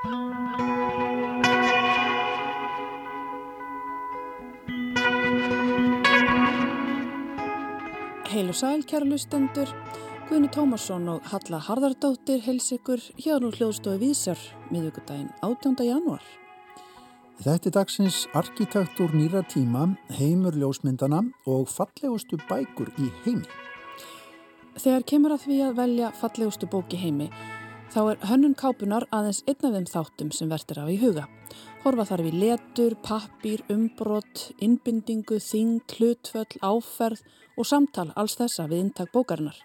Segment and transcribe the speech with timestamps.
[0.00, 0.12] Heil
[8.48, 9.68] og sæl, kæra lustendur,
[10.30, 14.40] Guðni Tómasson og Halla Harðardóttir heils ykkur hjá nú hljóðstofi Vísar
[14.72, 15.76] miðugudaginn 18.
[15.84, 16.24] januar.
[17.44, 19.84] Þetta er dagsins arkitektur nýra tíma,
[20.16, 23.44] heimur ljósmyndana og fallegustu bækur í heimi.
[24.80, 27.28] Þegar kemur að því að velja fallegustu bóki heimi,
[27.90, 31.26] þá er hönnun kápunar aðeins einn af þeim þáttum sem verður af í huga.
[31.82, 37.24] Horfa þarf í letur, pappir, umbrott, innbindingu, þing, hlutföll, áferð
[37.56, 39.58] og samtal alls þessa við intak bókarinnar.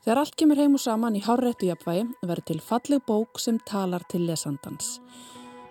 [0.00, 4.06] Þegar allt kemur heim og saman í hárrættu jafnvægi verður til falleg bók sem talar
[4.08, 4.98] til lesandans.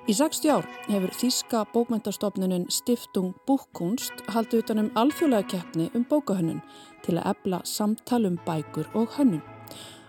[0.10, 6.64] Í 60 ár hefur Þíska bókmyndastofnunum Stiftung Búkkunst haldið utanum alþjóðlega keppni um bókahönnun
[7.06, 9.44] til að ebla samtal um bækur og hönnun.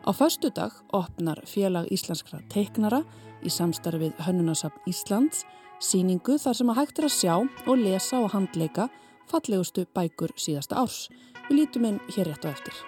[0.00, 3.02] Á föstu dag opnar félag íslenskra teiknara
[3.44, 5.44] í samstarfið Hönnunasafn Íslands
[5.80, 8.88] síningu þar sem að hægt er að sjá og lesa og handleika
[9.28, 11.10] fallegustu bækur síðasta árs.
[11.48, 12.78] Við lítum inn hér rétt og eftir.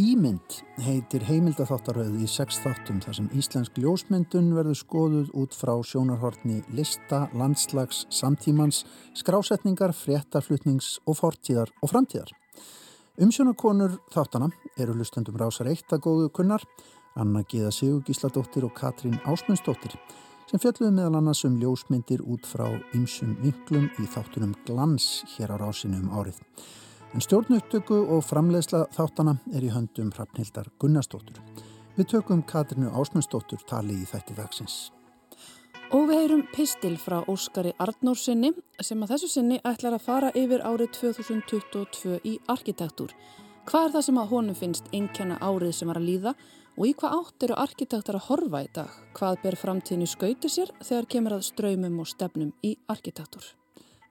[0.00, 6.62] Ímynd heitir heimildatháttaröð í sex þáttum þar sem íslensk ljósmyndun verður skoðuð út frá sjónarhortni
[6.76, 8.84] lista, landslags, samtímans,
[9.16, 12.32] skrásetningar, fréttaflutnings og fortíðar og framtíðar.
[13.20, 14.46] Umsjónakonur þáttana
[14.80, 16.62] eru lustendum rásar eitt að góðu kunnar,
[17.20, 19.92] Anna Gíða Sigurgísladóttir og Katrín Ásmundsdóttir
[20.48, 22.64] sem fjalluðu meðal annars um ljósmyndir út frá
[22.96, 26.38] ymsum vinklum í þáttunum glans hér á rásinu um árið.
[27.12, 31.42] En stjórnupptöku og framleiðsla þáttana er í höndum Hrafnhildar Gunnarsdóttur.
[31.98, 34.78] Við tökum Katrínu Ásmundsdóttur tali í þætti dagsins.
[35.90, 40.62] Og við heyrum pistil frá Óskari Arnórsinni sem að þessu sinni ætlar að fara yfir
[40.62, 43.10] árið 2022 í arkitektúr.
[43.66, 46.34] Hvað er það sem að honum finnst einkjana árið sem var að líða
[46.76, 48.94] og í hvað átt eru arkitektar að horfa í dag?
[49.18, 53.50] Hvað ber framtíðinu skauti sér þegar kemur að ströymum og stefnum í arkitektúr?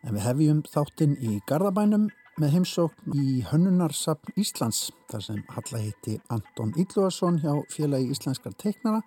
[0.04, 2.10] En við hefjum þáttinn í Garðabænum
[2.44, 9.06] með heimsókn í Hönnunarsapn Íslands þar sem Halla heiti Anton Ílluarsson hjá félagi íslenskar teiknara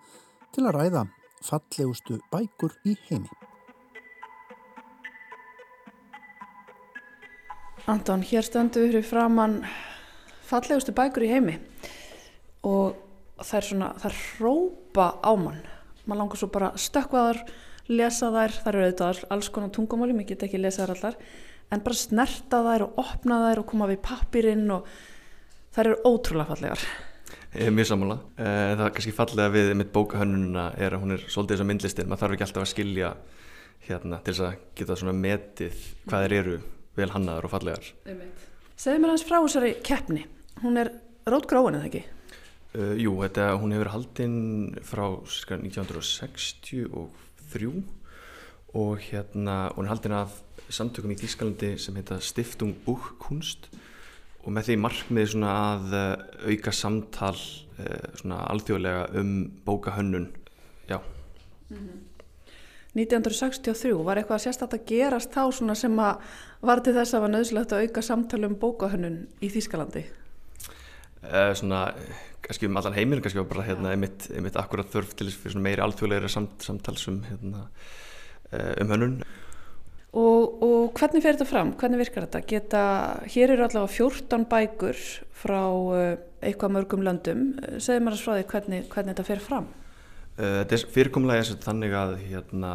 [0.53, 1.11] til að ræða
[1.43, 3.29] fallegustu bækur í heimi.
[7.91, 9.59] Anton, hér standu við framann
[10.47, 11.57] fallegustu bækur í heimi
[12.63, 12.95] og
[13.43, 15.63] það er svona, það rópa á mann.
[16.07, 17.41] Man langar svo bara stökkvaðar,
[17.91, 21.19] lesa þær, það eru auðvitað alls konar tungumáli, mér get ekki lesa þær allar
[21.73, 24.87] en bara snerta þær og opna þær og koma við pappirinn og
[25.75, 26.85] þær eru ótrúlega fallegar
[27.53, 28.15] Ég er mjög sammála.
[28.33, 31.67] Eh, það er kannski fallega við mitt bókahönnuna er að hún er svolítið eins og
[31.69, 32.07] myndlistin.
[32.09, 33.09] Maður þarf ekki alltaf að skilja
[33.85, 35.75] hérna til þess að geta svona metið
[36.07, 36.55] hvað þeir eru
[36.97, 37.85] vel hannaðar og fallegar.
[38.73, 40.23] Segðu mér hans frá þessari keppni.
[40.63, 40.89] Hún er
[41.29, 42.03] rótgróin eða ekki?
[42.73, 44.39] Uh, jú, þetta, hún hefur haldinn
[44.81, 46.89] frá 1963
[48.73, 50.41] og hérna hún er haldinn af
[50.73, 53.69] samtökum í Þýskalandi sem heita Stiftung Buchkunst
[54.43, 60.31] og með því markmið svona að eh, auka samtal eh, svona alþjóðlega um bókahönnun.
[60.89, 60.99] Já.
[61.69, 62.01] Mm -hmm.
[62.93, 66.17] 1963 var eitthvað sérstaklega að gerast þá svona sem að
[66.61, 70.03] var til þess að var nöðslegt að auka samtal um bókahönnun í Þýskalandi?
[71.23, 71.93] Uh, svona
[72.41, 76.27] kannski um allan heiminn kannski var bara hérna einmitt, einmitt akkurat þörf til meiri alþjóðlega
[76.27, 77.69] samt, samtalsum hérna,
[78.81, 79.23] um hönnun
[80.13, 81.71] Og, og hvernig fer þetta fram?
[81.79, 82.43] Hvernig virkar þetta?
[82.45, 82.81] Geta,
[83.33, 84.99] hér eru allavega 14 bækur
[85.41, 86.11] frá uh,
[86.45, 87.47] eitthvað mörgum löndum.
[87.81, 89.71] Segð mér að frá því hvernig, hvernig þetta fer fram?
[90.37, 92.73] Uh, þetta er fyrirkomlega eins og þannig að hérna,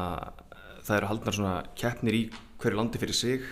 [0.88, 2.24] það eru haldnar svona keppnir í
[2.58, 3.46] hverju landi fyrir sig,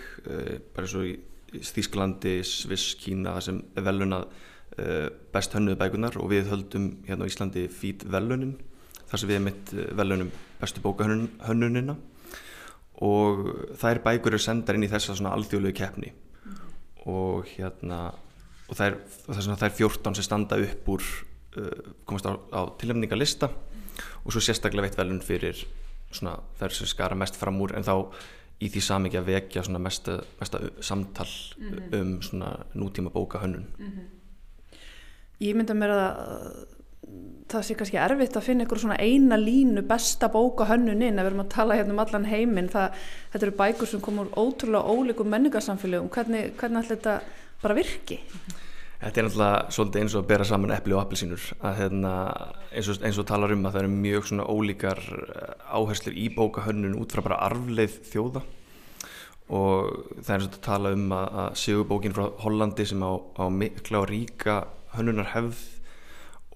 [0.75, 1.15] bara og í
[1.63, 4.25] Þýsklandi, Sviss, Kína, það sem er velunað
[5.31, 8.57] best hönnuðu bækunar og við höldum hérna á Íslandi fít velunin,
[9.07, 11.95] þar sem við erum mitt velunum bestu bókahönnunina
[13.05, 13.43] og
[13.77, 16.61] þær bækur eru sendar inn í þessa svona alþjóðlegu keppni mm.
[17.13, 17.99] og hérna
[18.67, 23.85] og það er 14 sem standa upp úr uh, komast á, á tilhemningalista mm.
[24.25, 25.61] og svo sérstaklega veitt velun fyrir
[26.11, 27.95] svona þær sem skara mest fram úr en þá
[28.57, 31.99] í því samingi að vekja svona mesta, mesta samtal mm -hmm.
[31.99, 34.05] um svona nútíma bókahönnun -hmm.
[35.39, 36.76] Ég mynda mér að
[37.47, 41.31] það sé kannski erfitt að finna einhver svona eina línu besta bóka hönnuninn að við
[41.31, 43.01] erum að tala hérna um allan heiminn það,
[43.33, 47.19] þetta eru bækur sem komur ótrúlega ólíkum menningarsamfélögum hvernig, hvernig allir þetta
[47.63, 48.19] bara virki?
[48.97, 52.13] Þetta er náttúrulega svolítið eins og að bera saman eppli og appelsínur að hérna,
[52.73, 56.27] eins, og, eins og talar um að það eru mjög svona ólíkar eh, áherslur í
[56.33, 58.43] bóka hönnun út frá bara arfleið þjóða
[59.53, 63.05] og það er eins og að tala um að, að séu bókin frá Hollandi sem
[63.05, 64.57] á, á mikla og ríka
[64.97, 65.61] hönnunar hefð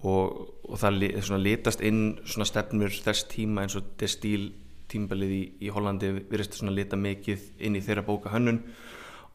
[0.02, 4.50] og, og það litast inn svona stefnur þess tíma eins og destíl
[4.92, 8.60] tímbalið í, í Hollandi virðist svona lita mikið inn í þeirra bóka hönnun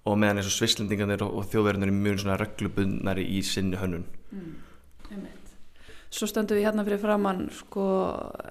[0.07, 4.05] og meðan eins og svislendingarnir og, og þjóðverðinir er mjög svona reglubundnari í sinni hönnun.
[4.31, 4.55] Mm,
[6.07, 7.85] Svo stöndum við hérna fyrir framann sko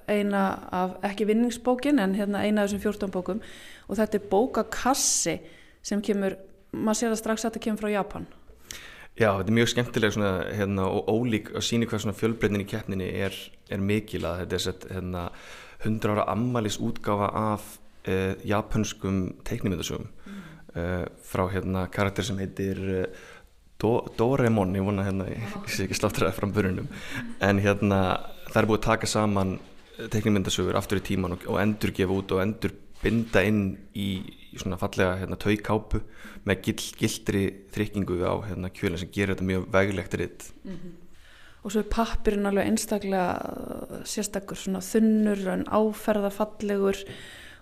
[0.05, 3.39] eina af ekki vinningsbókin en hérna eina af þessum 14 bókum
[3.87, 5.33] og þetta er bókakassi
[5.81, 6.35] sem kemur,
[6.71, 8.27] maður sér það strax að þetta kemur frá Japan
[9.17, 12.67] Já, þetta er mjög skemmtileg svona, hérna, og ólík að sína hvað svona fjölbreytnin í
[12.69, 13.37] keppninni er,
[13.73, 15.23] er mikil að þetta er sett hérna,
[15.81, 17.65] 100 ára ammælis útgáfa af
[18.05, 20.43] eh, japanskum teiknimindasögum mm.
[20.77, 23.25] eh, frá hérna karakter sem heitir eh,
[23.77, 26.87] Do, Doraemon, ég vona hérna, ég, ég sé ekki sláttur það fram börunum,
[27.45, 27.99] en hérna
[28.47, 29.57] það er búið að taka saman
[30.13, 33.63] teiknimindasögur aftur í tíman og, og endur gefa út og endur binda inn
[33.93, 34.07] í,
[34.51, 36.01] í svona fallega hérna, taukápu
[36.47, 37.43] með gill, gildri
[37.75, 40.93] þrykkingu á hérna, kjölinn sem gerir þetta mjög veglegt ritt mm -hmm.
[41.63, 47.03] og svo er pappirinn alveg einstaklega uh, sérstakur svona þunnur en áferðafallegur.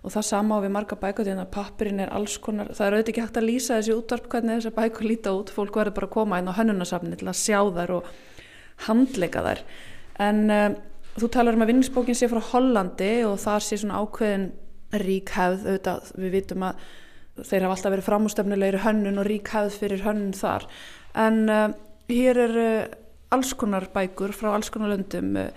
[0.06, 2.94] Og það sama á við marga bækur því að pappirinn er alls konar, það er
[2.94, 5.50] auðvitað ekki hægt að lýsa þessi útvarp hvernig þessar bækur líta út.
[5.50, 8.12] Fólk verður bara að koma inn á hönnunasafni til að sjá þær og
[8.86, 9.64] handleika þær.
[10.22, 10.76] En uh,
[11.18, 14.52] þú talar um að vinningsbókin sé frá Hollandi og þar sé svona ákveðin
[15.04, 16.86] rík hefð, auðvitað við vitum að
[17.44, 20.68] þeir hafa alltaf verið framústefnulegri hönnun og rík hefð fyrir hönnun þar
[21.20, 21.66] en uh,
[22.12, 22.96] hér er uh,
[23.36, 25.50] alls konar bækur frá alls konar löndum uh,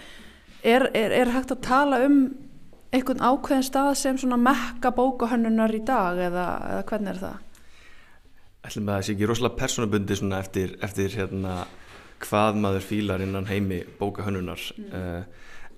[0.62, 2.22] er, er, er hægt að tala um
[2.94, 7.44] einhvern ákveðin stað sem svona mekka bókahönnunar í dag eða, eða hvernig er það?
[8.68, 11.58] Ætlum að það sé ekki rosalega personabundi svona eftir, eftir hérna
[12.24, 15.28] hvað maður fílar innan heimi bókahönnunar mm.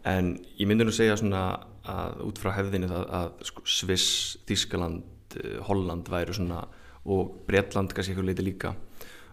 [0.08, 1.44] En ég myndi nú segja svona
[1.90, 5.02] að út frá hefðinu það að sko, Sviss, Þískaland,
[5.40, 6.64] eh, Holland væru svona
[7.10, 8.74] og Breitland kannski eitthvað leiti líka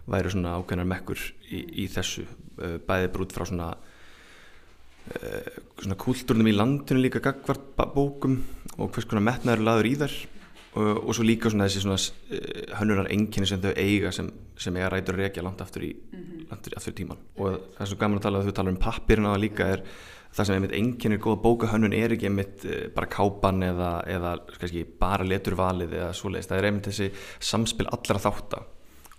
[0.08, 1.20] væru svona ákveðnar mekkur
[1.52, 7.76] í, í þessu eh, bæðið brútt frá svona uh, svona kúltúrnum í landinu líka gagvart
[7.76, 8.40] bókum
[8.78, 10.16] og hvers konar metnaður laður í þær
[10.78, 14.92] og, og svo líka svona þessi svona hönnunar enginni sem þau eiga sem, sem eiga
[14.94, 16.52] rætur reykja langt aftur í, mm -hmm.
[16.56, 18.80] aftur, aftur í tíman og það er svo gaman að tala að þú tala um
[18.80, 19.84] pappirina það líka er
[20.34, 24.34] það sem einmitt enginn er góða bókahönnun er ekki einmitt eh, bara kápan eða, eða
[24.58, 27.08] kannski, bara leturvalið eða svoleiðist, það er einmitt þessi
[27.50, 28.66] samspil allra þáttar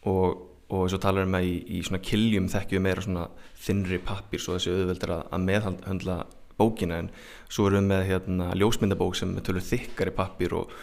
[0.10, 3.30] og, og eins og talar um að í, í svona kiljum þekkjum meira svona
[3.60, 6.20] þinnri pappir svo þessi auðveldur að, meðhandla
[6.60, 7.00] bókina.
[7.04, 7.10] En
[7.52, 10.74] svo erum við með hérna, ljósmyndabók sem tölur þykkari pappir og,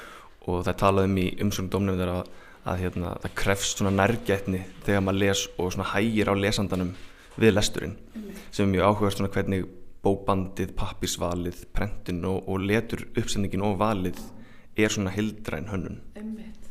[0.48, 2.22] og það talaðum í umsöngum domnum að,
[2.66, 6.94] að hérna, það krefst svona nærgætni þegar maður les og svona hægir á lesandanum
[7.36, 7.98] við lesturinn
[8.50, 9.66] sem er mjög áhugast svona hvernig
[10.06, 14.20] bókbandið, pappisvalið, prentin og, og letur uppsendingin og valið
[14.76, 16.00] er svona hildræn hönnun.
[16.16, 16.70] Einmitt.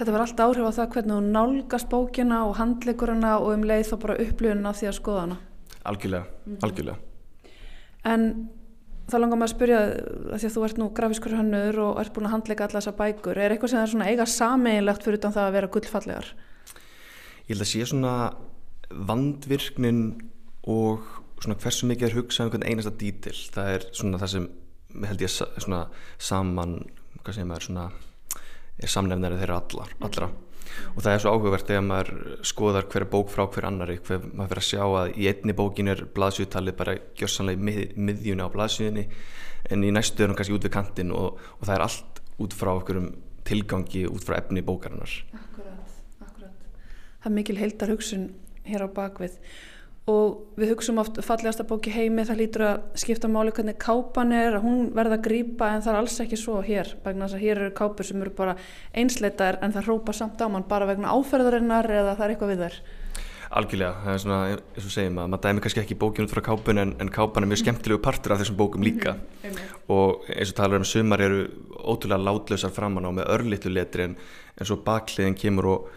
[0.00, 3.90] Þetta var allt áhrif á það hvernig þú nálgast bókina og handleikurina og um leið
[3.90, 5.36] þá bara upplifuna því að skoða hana.
[5.90, 6.64] Algjörlega, mm -hmm.
[6.64, 6.98] algjörlega.
[8.04, 8.48] En
[9.10, 9.80] þá langar maður að spyrja
[10.38, 13.38] því að þú ert nú grafiskur hönnur og ert búin að handleika alla þessa bækur.
[13.38, 16.26] Er eitthvað sem er svona eiga sameinlegt fyrir utan það að vera gullfallegar?
[17.48, 18.32] Ég held að sé svona
[18.90, 20.30] vandvirknin
[20.64, 23.36] og svona hversu mikið er hugsað um einhvern einasta dítil.
[23.54, 24.46] Það er svona það sem
[25.06, 25.80] held ég svona
[26.18, 26.78] saman
[27.20, 27.88] hvað sem er svona
[28.80, 30.30] er samnefnari þeirra allar, allra.
[30.94, 32.10] Og það er svo áhugavert þegar maður
[32.46, 35.90] skoðar hverja bók frá hver annari hver maður fyrir að sjá að í einni bókin
[35.92, 39.06] er blaðsvíðtalið bara gjörsanlega mið, miðjuna á blaðsvíðinni
[39.74, 42.56] en í næstu er hún kannski út við kantin og, og það er allt út
[42.56, 43.10] frá okkur um
[43.50, 45.10] tilgangi út frá efni bókarinnar.
[45.34, 46.70] Akkurat, akkurat.
[47.18, 48.30] Það er mikil heildar hugsun
[48.68, 49.40] hér á bakvið
[50.10, 54.56] og við hugsaum oft fallegasta bóki heimi það lítur að skipta máli hvernig kápan er
[54.58, 57.44] að hún verða að grýpa en það er alls ekki svo hér vegna þess að
[57.44, 58.56] hér eru kápur sem eru bara
[58.96, 62.64] einsleitar en það rópa samt á mann bara vegna áferðarinnar eða það er eitthvað við
[62.64, 62.80] þær.
[63.50, 66.40] Algjörlega, það er svona, eins og segjum að maður dæmi kannski ekki bókin út frá
[66.46, 69.16] kápun en, en kápan er mjög skemmtilegu partur af þessum bókum líka.
[69.90, 74.14] Og eins og talar um sumar eru ótrúlega látlausar framann á með örlítu letri en,
[74.54, 75.90] en svo bakliðin kemur og,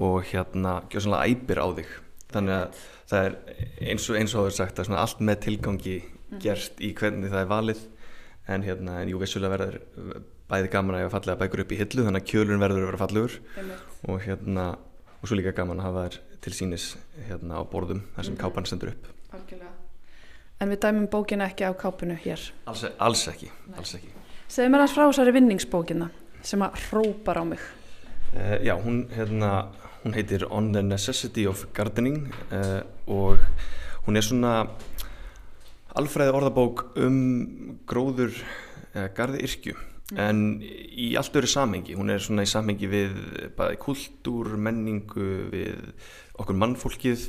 [0.00, 1.92] og hérna, æpir á þig.
[2.32, 3.36] Þannig að það er
[3.90, 6.40] eins og eins og það er sagt að allt með tilgangi mhm.
[6.42, 7.84] gert í hvernig það er valið
[8.46, 9.78] en hérna, en jú vissulega verður
[10.46, 12.90] bæði gaman að ég að fallega bækur upp í hillu þannig að kjölun verður að
[12.90, 13.38] vera fallegur
[14.06, 14.66] og hérna,
[15.18, 16.84] og svo líka gaman að hafa þær til sínis
[17.26, 18.42] hérna á borðum þar sem mm -hmm.
[18.44, 19.72] kápan sendur upp Algjörlega.
[20.60, 22.40] En við dæmum bókina ekki á kápunu hér?
[22.64, 24.08] Alls, alls ekki, ekki.
[24.48, 26.10] Segðu mér að frá þessari vinningsbókina
[26.42, 27.60] sem að hrópar á mig
[28.32, 29.68] uh, Já, hún hérna
[30.06, 33.42] hún heitir On the Necessity of Gardening uh, og
[34.06, 34.68] hún er svona
[35.98, 37.18] alfræði orðabók um
[37.90, 40.20] gróður uh, gardi yrkju mm.
[40.22, 43.18] en í allt öru samhengi, hún er svona í samhengi við
[43.58, 45.90] bæði kultúr, menningu við
[46.38, 47.26] okkur mannfólkið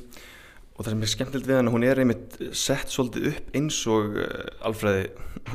[0.77, 4.21] og það sem er skemmtilegt við hann hún er einmitt sett svolítið upp eins og
[4.21, 4.29] uh,
[4.69, 5.09] alfræði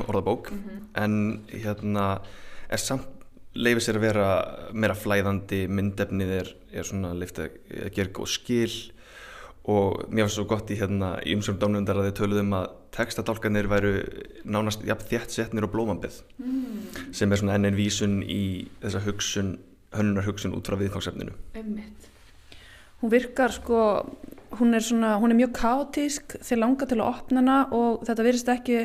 [0.09, 0.85] orðabók mm -hmm.
[0.99, 1.15] en
[1.55, 2.07] hérna
[2.67, 3.22] er samt
[3.53, 4.27] leifir sér að vera
[4.73, 7.57] meira flæðandi myndefnið er, er svona leift að
[7.93, 8.71] gera góð skil
[9.69, 13.69] og mér finnst svo gott í hérna í umsum dánundar að þið töluðum að textadálkanir
[13.71, 13.93] væru
[14.43, 17.13] nánast jafn þétt setnir og blómambið mm.
[17.15, 19.53] sem er svona enn einn vísun í þessa hugsun,
[19.95, 22.09] hönnunar hugsun út frá viðfangsefninu Einmitt.
[23.03, 23.79] Hún virkar sko
[24.59, 28.27] hún er, svona, hún er mjög kátísk þeir langa til að opna hana og þetta
[28.27, 28.77] verist ekki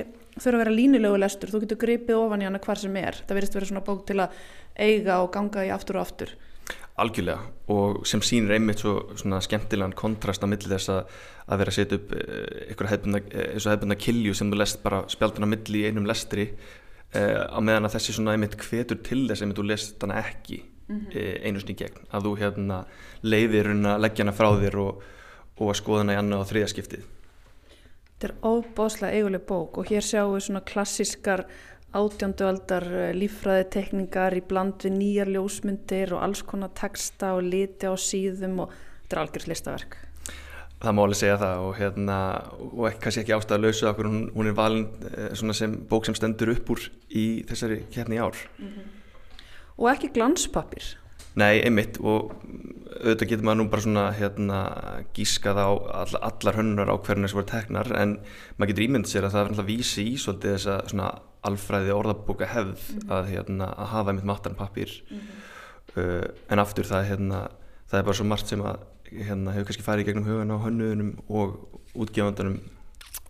[0.43, 1.51] þurfa að vera línulegu lestur.
[1.53, 3.19] Þú getur gripið ofan í hana hvar sem er.
[3.27, 4.37] Það verist að vera svona bók til að
[4.79, 6.35] eiga og ganga í aftur og aftur.
[6.99, 7.45] Algjörlega.
[7.75, 11.79] Og sem sínir einmitt svo svona skemmtilegan kontrast á milli þess að, að vera að
[11.79, 13.21] setja upp eitthvað hefðbundna,
[13.55, 17.95] hefðbundna kilju sem þú lest bara spjalduna milli í einum lestri eh, á meðan að
[17.99, 21.47] þessi svona einmitt hvetur til þess einmitt þú lest hana ekki mm -hmm.
[21.47, 22.03] einu snið gegn.
[22.11, 22.85] Að þú hérna
[23.23, 25.03] leiðir að leggja hana frá þér og,
[25.59, 27.07] og að skoða hana í annað og þriða skiptið
[28.19, 31.45] Þetta er óbóðslega eiguleg bók og hér sjáum við svona klassískar
[31.95, 37.95] átjándualdar lífræði tekningar í bland við nýjar ljósmyndir og alls konar texta og liti á
[37.95, 39.95] síðum og þetta er algjörð listaverk.
[40.83, 42.19] Það má alveg segja það og hérna
[42.59, 44.85] og ekki, kannski ekki ástæða að lausa okkur hún, hún er valin
[45.39, 48.35] svona sem bók sem stendur upp úr í þessari kérni ár.
[48.59, 48.95] Mm -hmm.
[49.79, 50.97] Og ekki glanspapir
[51.35, 52.33] Nei, einmitt og
[52.99, 54.59] auðvitað getur maður nú bara svona hérna
[55.15, 58.17] gískað á all, allar hönnunar á hvernig þessu voru teknar en
[58.57, 61.11] maður getur ímynd sér að það er alltaf vísi í svolítið þess að svona
[61.49, 63.13] alfræði orðabóka hefð mm -hmm.
[63.15, 66.01] að, hérna, að hafa einmitt matan pappir mm -hmm.
[66.01, 67.49] uh, en aftur það, hérna,
[67.91, 68.79] það er bara svo margt sem að
[69.13, 72.61] hérna, hefur kannski farið í gegnum hugan á hönnuðunum og útgefandunum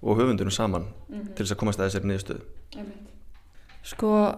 [0.02, 1.34] og höfundunum saman mm -hmm.
[1.34, 2.42] til þess að komast að þessari niðurstöðu
[3.82, 4.34] Sko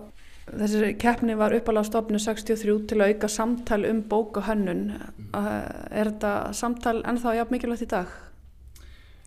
[0.59, 4.89] þessi keppni var uppalega stofnu 63 til að auka samtal um bóka hönnun.
[5.35, 8.17] Er þetta samtal ennþá jafn mikilvægt í dag?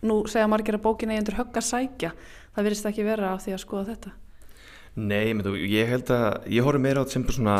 [0.04, 2.12] Nú segja margir að bókin eigindur högg að sækja.
[2.54, 4.12] Það virðist ekki vera á því að skoða þetta.
[4.94, 5.32] Nei,
[5.72, 7.56] ég held að ég horfi meira á þetta sem svona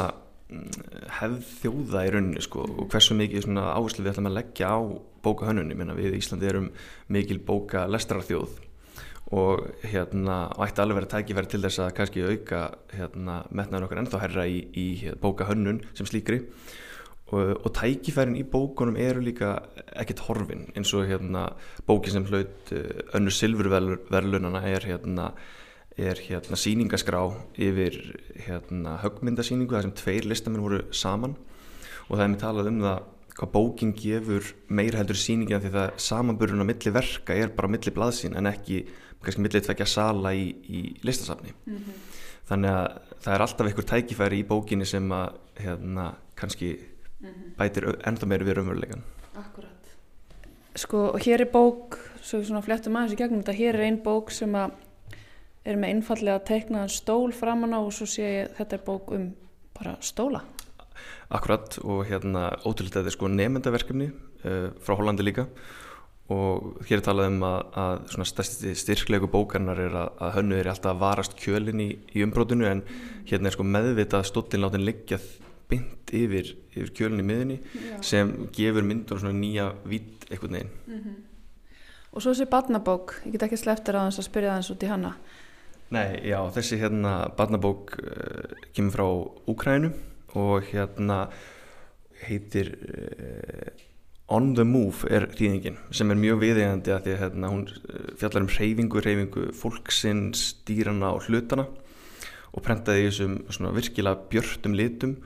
[1.19, 4.79] hefð þjóða í rauninni sko og hversu mikið svona áherslu við ætlum að leggja á
[5.25, 6.69] bóka hönnunni, við í Íslandi erum
[7.09, 8.61] mikil bóka lestrarþjóð
[9.35, 12.63] og hérna ætti alveg verið að tækifæri til þess að kannski auka
[12.95, 16.45] hérna metnaður okkar ennþá herra í, í hérna, bóka hönnun sem slíkri.
[17.33, 19.57] Og, og tækifærin í bókunum eru líka
[19.97, 21.49] ekkert horfin eins og hérna
[21.89, 22.71] bókin sem hlaut
[23.17, 25.33] önnu silfurverlunana er hérna
[25.97, 27.23] er hérna síningaskrá
[27.55, 27.97] yfir
[28.45, 31.37] hérna högmyndasíningu þar sem tveir listamenn voru saman.
[32.11, 35.97] Og það er mér talað um það hvað bókin gefur meira heldur síningina því það
[36.07, 38.85] samanburðun á milli verka er bara á milli blaðsín en ekki
[39.27, 41.55] kannski milli tvekja sala í, í listasafni.
[41.67, 42.03] Mm -hmm.
[42.51, 42.87] þannig að
[43.25, 47.55] það er alltaf einhver tækifæri í bókinni sem að hérna kannski mm -hmm.
[47.59, 49.05] bætir ennþá meira við raunverulegan
[49.35, 49.71] Akkurat
[50.75, 54.03] Sko og hér er bók, svo svona flettum aðeins í gegnum þetta, hér er einn
[54.03, 54.73] bók sem að
[55.65, 59.29] er með einfallega teiknaðan stól framan á og svo sé ég þetta er bók um
[59.75, 60.43] bara stóla.
[61.31, 65.47] Akkurat og hérna ótrúlega þetta er sko nefndaverkefni uh, frá Hollandi líka
[66.33, 70.57] og hér er talað um að, að svona stærsti styrklegu bókarnar er að, að hönnu
[70.57, 72.81] er alltaf að varast kjölin í, í umbrótinu en
[73.29, 75.19] hérna er sko meðvitað stóttin látin liggja
[75.69, 77.99] bynd yfir, yfir kjölin í miðunni Já.
[78.09, 81.23] sem gefur myndur svona nýja vít eitthvað neginn mm -hmm.
[82.15, 84.83] Og svo þessi badnabók, ég get ekki sleftir að hans að spyrja það eins út
[84.83, 85.15] í hanna
[85.91, 89.07] Nei, já, þessi hérna badnabók uh, kemur frá
[89.47, 89.93] Úkrænu
[90.35, 91.29] og hérna
[92.27, 93.94] heitir uh,
[94.33, 97.65] On the Move er þýðingin sem er mjög viðegandi að því að hérna, hún
[98.17, 101.67] fjallar um reyfingu, reyfingu fólksins, dýrana og hlutana
[102.55, 105.17] og prentaði þessum virkilega björnum litum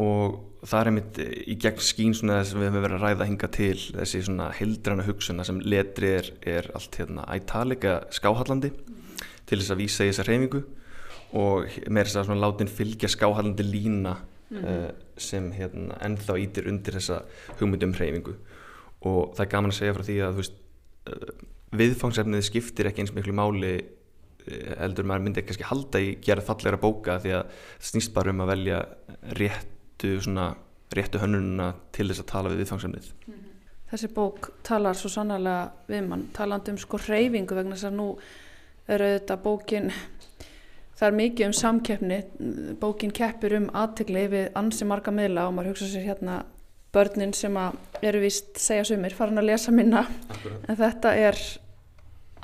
[0.00, 3.76] og það er einmitt í gegn skín að við hefum verið að ræða hinga til
[3.86, 8.72] þessi svona hildrana hugsun sem letri er, er allt hérna ætalika skáhallandi
[9.48, 10.62] til þess að vísa í þessa reyfingu
[11.40, 14.18] og með þess að látin fylgja skáhallandi lína
[14.50, 14.94] mm -hmm.
[15.16, 17.22] sem hérna, ennþá ítir undir þessa
[17.60, 18.34] hugmyndum hreyfingu
[19.00, 20.56] og það er gaman að segja frá því að veist,
[21.08, 21.32] uh,
[21.72, 26.80] viðfangsefnið skiptir ekki eins miklu máli uh, eldur maður myndi kannski halda í gera fallegra
[26.80, 27.46] bóka því að
[27.78, 28.82] snýst bara um að velja
[29.38, 30.54] réttu, svona,
[30.92, 33.46] réttu hönnununa til þess að tala við viðfangsefnið mm -hmm.
[33.90, 38.18] Þessi bók talar svo sannarlega við mann, talandu um sko hreyfingu vegna þess að nú
[38.86, 39.90] eru þetta bókin
[41.00, 42.18] það er mikið um samkeppni
[42.80, 46.42] bókin keppir um aðtegli við ansi marga miðla og maður hugsa sér hérna
[46.92, 47.56] börnin sem
[48.02, 50.68] eru vist segja sumir, farin að lesa minna Akkurat.
[50.68, 51.40] en þetta er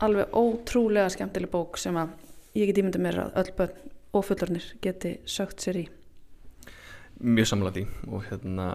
[0.06, 2.14] alveg ótrúlega skemmtileg bók sem að
[2.56, 5.86] ég get ímyndið mér að öll börn og fullornir geti sögt sér í
[7.16, 8.66] Mjög samlega því og hérna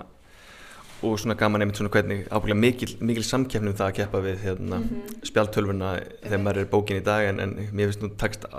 [1.01, 4.77] og svona gaman einmitt svona hvernig ábygglega mikil, mikil samkeppnum það að keppa við hérna,
[4.77, 5.15] mm -hmm.
[5.29, 5.89] spjaltölvuna
[6.21, 8.49] þegar maður er bókin í dag en, en mér finnst nú takst til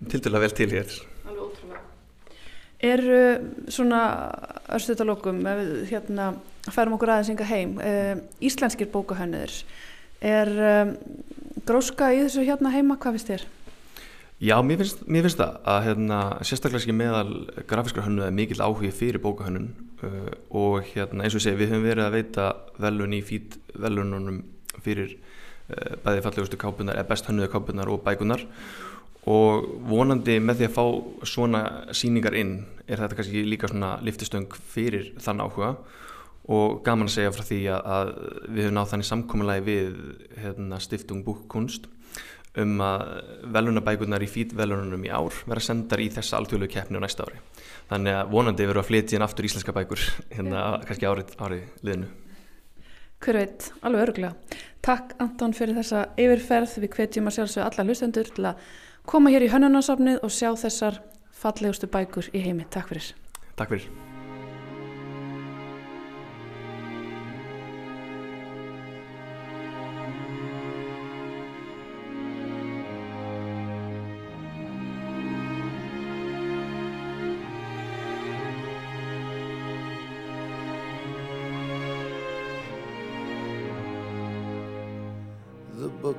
[0.00, 0.94] dæla vel til hér.
[1.26, 1.82] Alveg ótrúlega.
[2.78, 3.02] Er
[3.72, 4.02] svona
[4.70, 5.42] örstuðalókum
[5.90, 6.32] hérna
[6.72, 9.54] færum okkur aðeins yngar heim uh, Íslenskir bókahönniður
[10.24, 10.92] er um,
[11.68, 13.46] gróska í þessu hérna heima, hvað finnst þér?
[14.38, 17.32] Já, mér finnst, mér finnst það að hérna, sérstaklega ekki meðal
[17.70, 19.72] grafískar hönnu er mikil áhugi fyrir bókahönnun
[20.06, 24.44] uh, og hérna, eins og segi við höfum verið að veita velun í fít velununum
[24.84, 28.46] fyrir uh, bæði fallegustu kápunar, eða best hönnuðu kápunar og bækunar
[29.28, 30.84] og vonandi með því að fá
[31.26, 31.62] svona
[31.96, 35.74] síningar inn er þetta kannski líka svona liftistöng fyrir þann áhuga
[36.48, 38.12] og gaman að segja frá því að, að
[38.46, 39.98] við höfum nátt þannig samkominlega við
[40.40, 41.90] hérna, stiftung búkkunst
[42.58, 43.02] um að
[43.54, 47.42] velunabækurnar í fítvelununum í ár vera sendar í þessa alþjóðlegu keppni á næsta ári.
[47.90, 52.08] Þannig að vonandi veru að flytja inn aftur íslenska bækur hérna kannski árið, árið liðinu.
[53.18, 54.58] Hver veit, alveg öruglega.
[54.84, 56.76] Takk Anton fyrir þessa yfirferð.
[56.82, 58.60] Við hvetjum að sjálfsögja alla hlustendur til að
[59.08, 61.00] koma hér í hönnunarsafnið og sjá þessar
[61.32, 62.68] fallegustu bækur í heimi.
[62.72, 63.14] Takk fyrir.
[63.56, 63.90] Takk fyrir.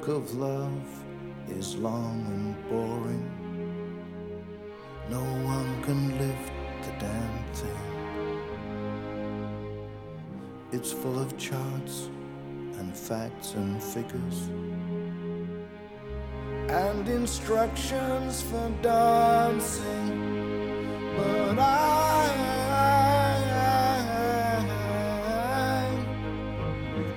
[0.10, 0.99] of love
[1.60, 3.25] is long and boring.
[5.10, 5.24] No
[5.54, 7.86] one can lift the damn thing.
[10.72, 12.08] It's full of charts
[12.80, 14.38] and facts and figures
[16.70, 20.08] and instructions for dancing.
[21.18, 22.32] But I,
[22.72, 22.94] I,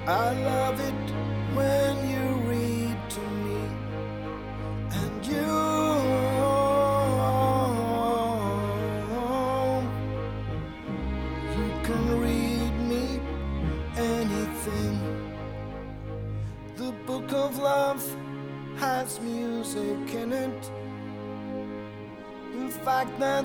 [0.07, 0.92] I, I love it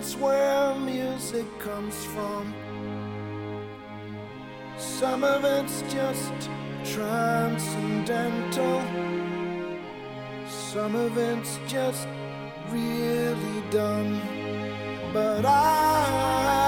[0.08, 2.54] that's where music comes from.
[4.78, 6.50] Some of it's just
[6.94, 8.82] transcendental,
[10.48, 12.08] some of it's just
[12.72, 14.22] really dumb.
[15.12, 16.67] But I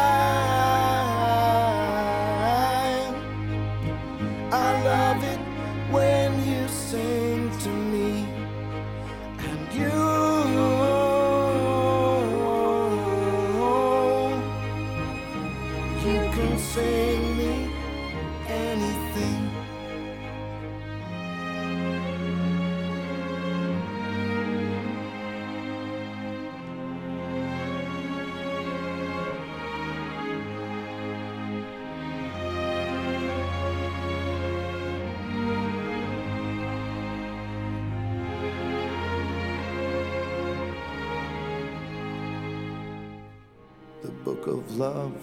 [44.72, 45.16] love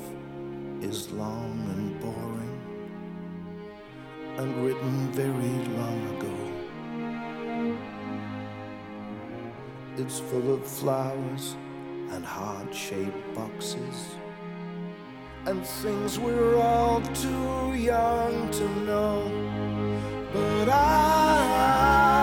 [0.83, 2.61] is long and boring
[4.39, 6.37] and written very long ago.
[9.97, 11.57] It's full of flowers
[12.11, 14.17] and heart shaped boxes
[15.47, 19.31] and things we're all too young to know.
[20.33, 22.16] But I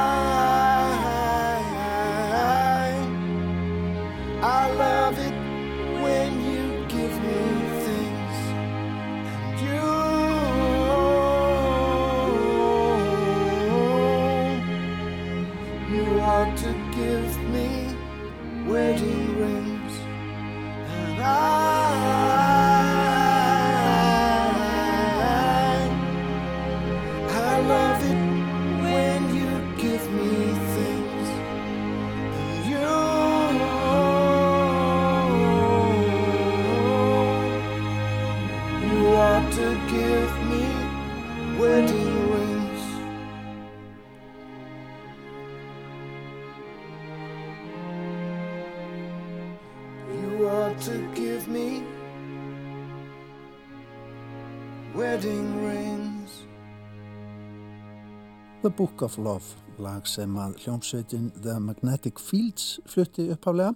[58.63, 59.43] The Book of Love,
[59.83, 63.73] lag sem að hljómsveitin The Magnetic Fields flutti upphaflega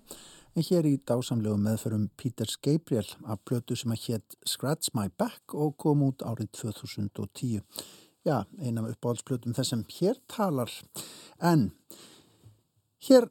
[0.56, 5.52] en hér í dásamlegu meðförum Peters Gabriel af blötu sem að hétt Scratch My Back
[5.52, 7.66] og kom út árið 2010.
[8.24, 10.72] Já, einam uppáhaldsblötum þessum hér talar.
[11.44, 11.74] En
[13.10, 13.28] hér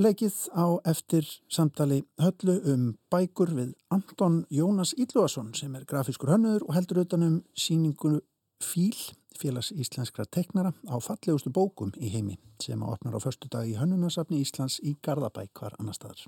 [0.00, 6.64] leikið á eftir samtali höllu um bækur við Anton Jónas Ílluarsson sem er grafískur hönnuður
[6.64, 8.22] og heldur utanum síningu
[8.64, 8.96] Fíl
[9.40, 13.76] félags íslenskra teknara á fallegustu bókum í heimi sem að opnar á förstu dag í
[13.78, 16.22] Hönnunarsafni Íslands í Garðabæk hvar annar staðar.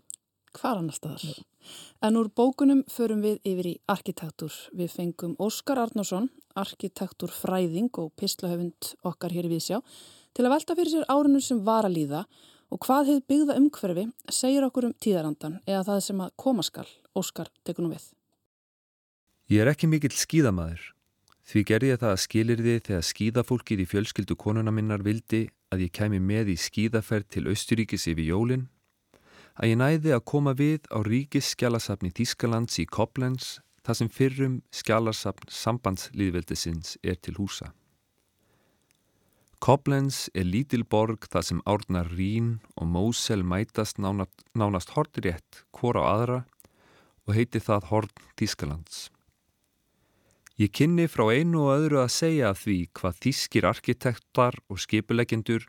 [0.56, 1.22] Hvar annar staðar?
[1.24, 1.44] Ja.
[2.06, 4.54] En úr bókunum förum við yfir í arkitektur.
[4.72, 9.82] Við fengum Óskar Arnósson, arkitektur fræðing og pislahöfund okkar hér í Vísjá,
[10.32, 12.24] til að velta fyrir sér árunum sem var að líða
[12.72, 16.88] og hvað hefur byggða umhverfi segir okkur um tíðarandan eða það sem að koma skal.
[17.16, 18.10] Óskar, tekunum við.
[19.52, 20.95] Ég er ekki mikill skýðamaður
[21.46, 25.84] Því gerði ég það að skilir þið þegar skíðafólkið í fjölskyldu konuna minnar vildi að
[25.86, 28.66] ég kemi með í skíðaferð til Austuríkis yfir jólinn,
[29.54, 34.60] að ég næði að koma við á ríkis skjálasafni Þískalands í Koblenz þar sem fyrrum
[34.74, 37.70] skjálasafn sambandslýðveldisins er til húsa.
[39.62, 46.02] Koblenz er lítil borg þar sem árnar Rín og Mósel mætast nánast, nánast hortirétt hvora
[46.02, 46.40] á aðra
[47.26, 49.06] og heiti það Horn Þískalands.
[50.56, 55.66] Ég kynni frá einu og öðru að segja því hvað þýskir arkitektar og skipulegendur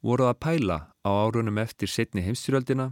[0.00, 2.86] voru að pæla á árunum eftir setni heimstyrjöldina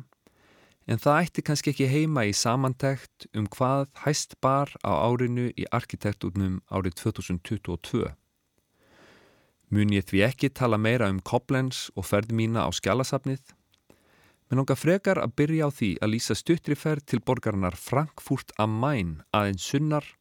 [0.89, 5.65] en það ætti kannski ekki heima í samantækt um hvað hæst bar á árinu í
[5.73, 8.13] arkitekturnum árið 2022.
[9.73, 13.41] Mun ég því ekki tala meira um Koblenz og ferð mína á skjálasafnið,
[14.49, 18.81] menn onga frekar að byrja á því að lýsa stuttri ferð til borgarnar Frankfurt am
[18.81, 20.18] Main aðeins sunnar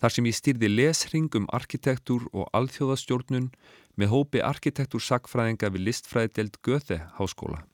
[0.00, 3.50] þar sem ég stýrði lesring um arkitektúr og alþjóðastjórnun
[4.00, 7.64] með hópi arkitektúrsakfræðinga við listfræðidelt Göθε háskóla.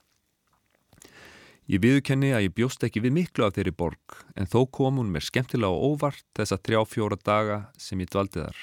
[1.67, 5.11] Ég viðkenni að ég bjóst ekki við miklu af þeirri borg en þó kom hún
[5.11, 8.61] mér skemmtilega og óvart þessa þrjá fjóra daga sem ég dvaldi þar.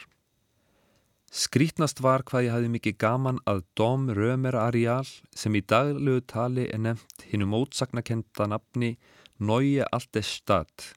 [1.34, 6.68] Skrítnast var hvað ég hafði mikið gaman að Dom Römer Arial sem í daglegu tali
[6.70, 8.94] er nefnt hinn um ótsagnakenda nafni
[9.42, 10.94] Neue Alte Stadt,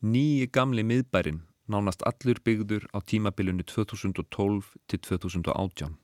[0.00, 5.96] nýji gamli miðbærin nánast allur byggður á tímabilinu 2012 til 2018.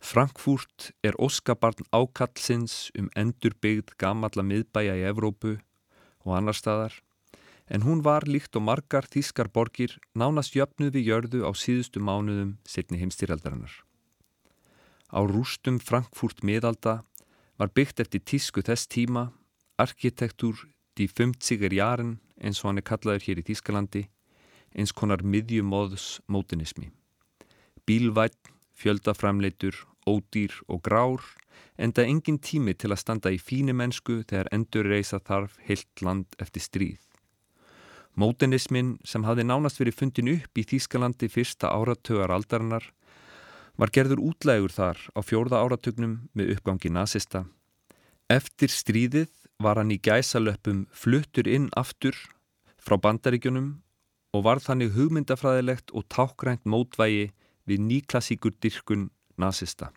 [0.00, 5.58] Frankfurt er óskabarn ákallsins um endurbyggð gamalla miðbæja í Evrópu
[6.24, 6.94] og annar staðar,
[7.68, 12.56] en hún var líkt og margar þýskar borgir nánast jöfnuð við jörðu á síðustu mánuðum
[12.64, 13.74] setni heimstýraldarinnar.
[15.12, 17.02] Á rústum Frankfurt miðalda
[17.60, 19.30] var byggt eftir tísku þess tíma,
[19.76, 20.64] arkitektur
[20.96, 24.06] die 50er jaren eins og hann er kallaður hér í Þýskalandi,
[24.74, 26.90] eins konar miðjumóðs mótinismi.
[27.86, 29.74] Bílvætt, fjöldaframleitur,
[30.06, 31.24] ódýr og grár
[31.80, 36.38] enda engin tími til að standa í fíni mennsku þegar endur reysa þarf heilt land
[36.38, 37.00] eftir stríð.
[38.18, 42.90] Mótinismin sem hafði nánast verið fundin upp í Þýskalandi fyrsta áratögar aldarinnar
[43.80, 47.46] var gerður útlægur þar á fjórða áratugnum með uppgangi nazista.
[48.28, 49.30] Eftir stríðið
[49.62, 52.16] var hann í gæsalöpum fluttur inn aftur
[52.80, 53.78] frá bandaríkjunum
[54.34, 57.30] og var þannig hugmyndafræðilegt og tákgrænt mótvægi
[57.66, 59.90] við nýklassíkur dirkun nazista.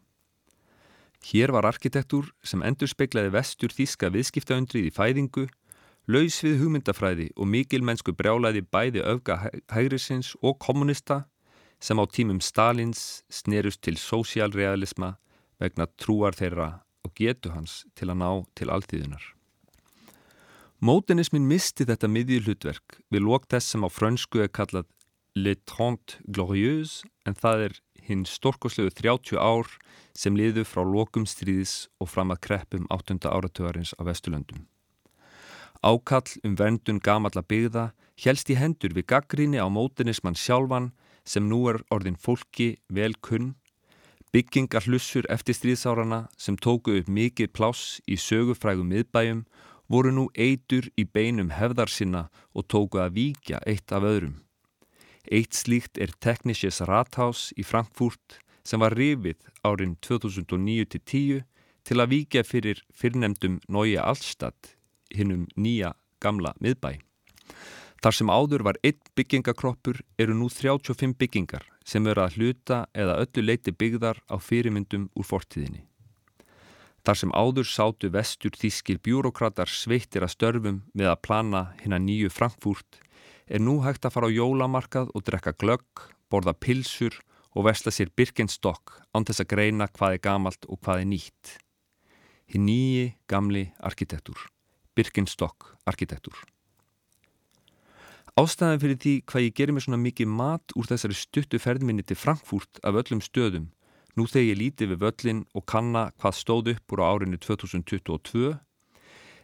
[1.24, 5.46] Hér var arkitektur sem endur speiklaði vestur þíska viðskiptaundrið í fæðingu,
[6.12, 9.38] laus við hugmyndafræði og mikil mennsku brjálaði bæði öfga
[9.72, 11.24] hægrisins og kommunista
[11.80, 15.16] sem á tímum Stalins snerust til sósialrealisma
[15.60, 19.33] vegna trúar þeirra og getu hans til að ná til alþýðunar.
[20.84, 24.90] Mótenismin misti þetta miðjulhutverk við lók þess sem á frönsku er kallað
[25.40, 29.70] Le Trente Glorieuse en það er hinn storkoslegu 30 ár
[30.12, 33.16] sem liðu frá lókum stríðis og fram að kreppum 8.
[33.32, 34.68] áratögarins á Vesturlöndum.
[35.80, 40.92] Ákall um verndun gamalla byggða helst í hendur við gaggríni á mótenismann sjálfan
[41.24, 43.54] sem nú er orðin fólki vel kunn,
[44.36, 49.46] byggingar hlussur eftir stríðsárana sem tóku upp mikið pláss í sögufrægum miðbæjum
[49.92, 54.40] voru nú eitur í beinum hefðar sinna og tóku að víkja eitt af öðrum.
[55.32, 61.44] Eitt slíkt er Technisches Rathaus í Frankfurt sem var rifið árin 2009-10
[61.84, 64.56] til að víkja fyrir fyrrnemdum Nója Allstad,
[65.12, 65.94] hinnum nýja
[66.24, 67.00] gamla miðbæ.
[68.04, 73.20] Þar sem áður var einn byggingakroppur eru nú 35 byggingar sem eru að hluta eða
[73.24, 75.86] öllu leiti byggðar á fyrirmyndum úr fortíðinni.
[77.04, 82.06] Þar sem áður sátu vestur þýskir bjúrokratar sveittir að störfum með að plana hinn að
[82.06, 83.02] nýju Frankfurt
[83.52, 87.20] er nú hægt að fara á jólamarkað og drekka glögg, borða pilsur
[87.52, 91.52] og vesla sér Birkenstock án þess að greina hvað er gamalt og hvað er nýtt.
[92.48, 94.40] Hinn nýji, gamli arkitektur.
[94.96, 96.40] Birkenstock arkitektúr.
[98.40, 102.18] Ástæðan fyrir því hvað ég gerir mér svona mikið mat úr þessari stuttu ferðminni til
[102.18, 103.68] Frankfurt af öllum stöðum,
[104.18, 108.54] nú þegar ég líti við völlin og kanna hvað stóð upp úr árinu 2022,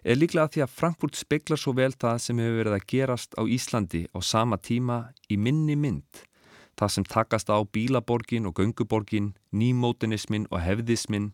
[0.03, 3.43] er líklega því að Frankfurt speiklar svo vel það sem hefur verið að gerast á
[3.43, 6.23] Íslandi á sama tíma í minni mynd
[6.79, 11.33] það sem takast á bílaborgin og gönguborgin, nýmótinismin og hefðismin,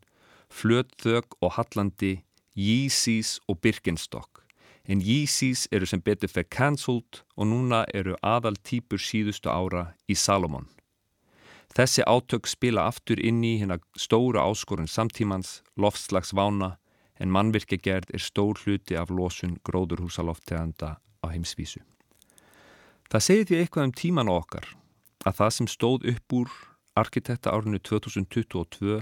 [0.50, 2.24] flötþög og hallandi,
[2.56, 4.42] Yeezys og Birkenstock.
[4.88, 10.16] En Yeezys eru sem betur fyrir cancelled og núna eru aðal týpur síðustu ára í
[10.16, 10.70] Salomon.
[11.76, 16.78] Þessi átök spila aftur inn í hérna stóra áskorun samtímans, loftslags vána,
[17.20, 21.82] en mannvirkjagerð er stór hluti af losun gróðurhúsalofteganda á heimsvísu.
[23.12, 24.70] Það segir því eitthvað um tíman okkar
[25.28, 26.54] að það sem stóð upp úr
[26.96, 29.02] arkitekta árinu 2022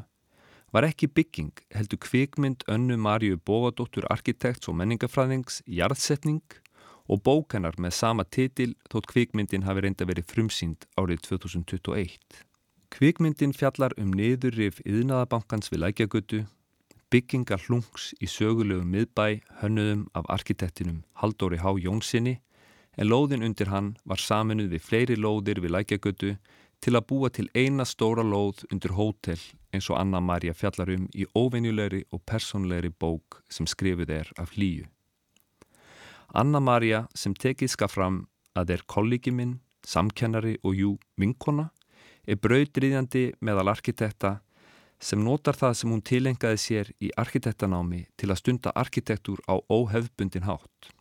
[0.73, 6.57] var ekki bygging heldur kvikmynd önnu Marju Bógadóttur arkitekts og menningafræðings Jarðsetning
[7.05, 12.17] og bókanar með sama titil þótt kvikmyndin hafi reynda verið frumsýnd árið 2021.
[12.93, 16.43] Kvikmyndin fjallar um niðurrif yðnaðabankans við lækjagötu,
[17.09, 22.35] byggingar hlungs í sögulegu miðbæ hönnuðum af arkitektinum Haldóri Há Jónssoni
[22.93, 26.31] en lóðin undir hann var saminuð við fleiri lóðir við lækjagötu
[26.85, 29.41] til að búa til eina stóra lóð undir hótel
[29.73, 34.85] eins og Anna Maria fjallarum í óvenjulegri og personlegri bók sem skrifið er af hlýju.
[36.29, 41.71] Anna Maria sem tekið skaf fram að er kollegi minn, samkennari og jú vinkona
[42.27, 44.37] er brauðriðjandi meðal arkitekta
[45.03, 50.47] sem notar það sem hún tilengaði sér í arkitektanámi til að stunda arkitektúr á óhefbundin
[50.47, 50.91] hátt.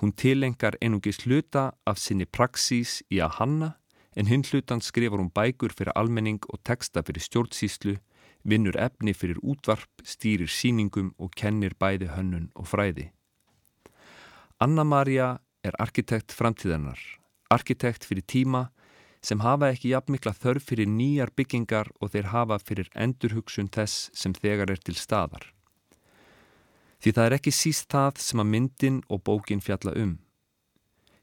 [0.00, 3.68] Hún tilengar einungis hluta af sinni praxís í að hanna
[4.16, 7.96] en hinn hlutan skrifar hún bækur fyrir almenning og texta fyrir stjórnsýslu,
[8.42, 13.12] vinnur efni fyrir útvarp, stýrir síningum og kennir bæði hönnun og fræði.
[14.62, 16.98] Anna-Maria er arkitekt framtíðanar,
[17.50, 18.70] arkitekt fyrir tíma
[19.22, 24.34] sem hafa ekki jafnmikla þörf fyrir nýjar byggingar og þeir hafa fyrir endurhugsun þess sem
[24.34, 25.46] þegar er til staðar.
[27.02, 30.18] Því það er ekki síst það sem að myndin og bókin fjalla um.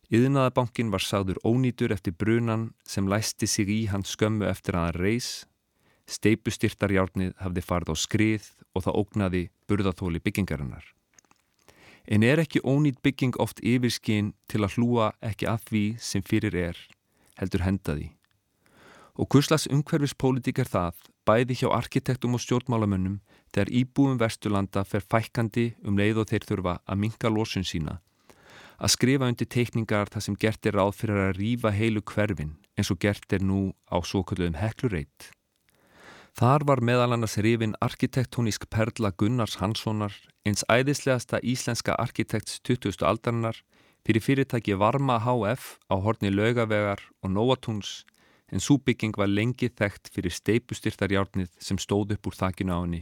[0.09, 4.97] Yðnaðabankin var sagður ónýtur eftir brunan sem læsti sig í hans skömmu eftir að hann
[4.97, 5.29] reys.
[6.09, 10.83] Steipustyrtarjárnið hafði farið á skrið og það ógnaði burðathóli byggingarinnar.
[12.09, 16.57] En er ekki ónýtt bygging oft yfirskinn til að hlúa ekki að því sem fyrir
[16.57, 16.79] er,
[17.39, 18.11] heldur hendaði.
[19.19, 23.19] Og kurslags umhverfispolítik er það, bæði hjá arkitektum og stjórnmálamönnum,
[23.51, 27.99] þegar íbúum Vesturlanda fer fækandi um leið og þeir þurfa að minka losun sína.
[28.79, 32.91] Að skrifa undir teikningar þar sem gert er ráð fyrir að rýfa heilu hverfin eins
[32.93, 35.31] og gert er nú á svo kalluðum heklureit.
[36.39, 40.13] Þar var meðal annars rifin arkitektónísk perla Gunnars Hanssonar,
[40.47, 43.03] eins æðislegasta íslenska arkitekts 20.
[43.03, 43.57] aldarinnar,
[44.05, 48.03] fyrir fyrirtæki Varma HF á horni Laugavegar og Nóatúns
[48.51, 53.01] en súbygging var lengi þekkt fyrir steipustyrtarjárnið sem stóð upp úr þakkinu á henni,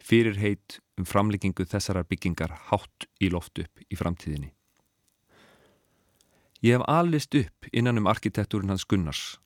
[0.00, 4.52] fyrir heit um framleggingu þessarar byggingar hátt í loft upp í framtíðinni.
[6.64, 9.36] Ég hef alist upp innan um arkitektúrin hans Gunnars.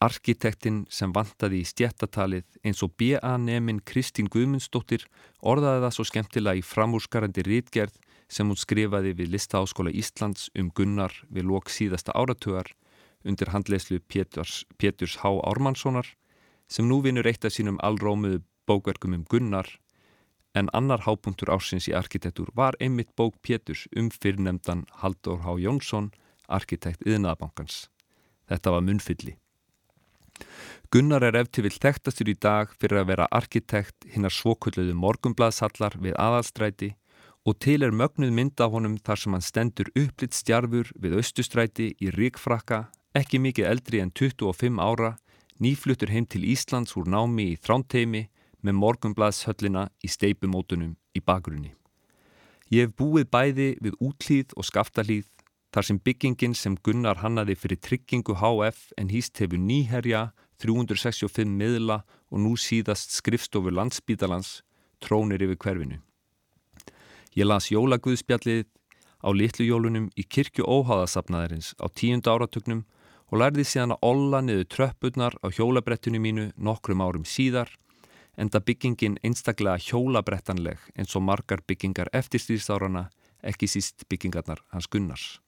[0.00, 5.04] Arkitektinn sem vantaði í stjættatalið eins og B.A.Nemin Kristín Guðmundsdóttir
[5.42, 7.98] orðaði það svo skemmtilega í framúrskarandi rítgerð
[8.30, 12.70] sem hún skrifaði við Listaháskóla Íslands um Gunnar við lók síðasta áratugar
[13.26, 15.34] undir handleyslu Péturs, Péturs H.
[15.44, 16.06] Ármannssonar
[16.70, 19.68] sem nú vinur eitt af sínum allrómuðu bókverkum um Gunnar
[20.54, 25.58] en annar hápunktur ásins í arkitektúr var einmitt bók Péturs um fyrrnemdan Haldur H.
[25.58, 26.10] Jónsson,
[26.48, 27.88] arkitekt yðnaðabankans.
[28.50, 29.36] Þetta var munnfylli.
[30.90, 36.16] Gunnar er eftir vil þekktastur í dag fyrir að vera arkitekt hinnar svokulluðu morgumblaðsallar við
[36.18, 36.94] aðalstræti
[37.48, 41.94] og til er mögnuð mynd af honum þar sem hann stendur upplitt stjarfur við austustræti
[42.00, 45.16] í ríkfrakka ekki mikið eldri en 25 ára,
[45.58, 48.28] nýfluttur heim til Íslands úr námi í þrámteimi
[48.62, 51.74] með morgunbladshöllina í steipumótunum í bakgrunni.
[52.70, 55.26] Ég hef búið bæði við útlýð og skaftalýð
[55.74, 60.30] þar sem byggingin sem Gunnar hannaði fyrir tryggingu HF en hýst hefur nýherja
[60.62, 64.60] 365 miðla og nú síðast skrifstofu landsbítalans
[65.00, 65.98] trónir yfir hverfinu.
[67.36, 68.66] Ég las jólaguðspjallið
[69.22, 72.86] á litlu jólunum í kirkju óháðasafnaðarins á tíunda áratögnum
[73.30, 77.70] og lærði síðan að olla niður tröppurnar á hjólabrettinu mínu nokkrum árum síðar
[78.40, 83.08] enda byggingin einstaklega hjólabrettanleg eins og margar byggingar eftirstýrstárana,
[83.42, 85.40] ekki síst byggingarnar hans Gunnars.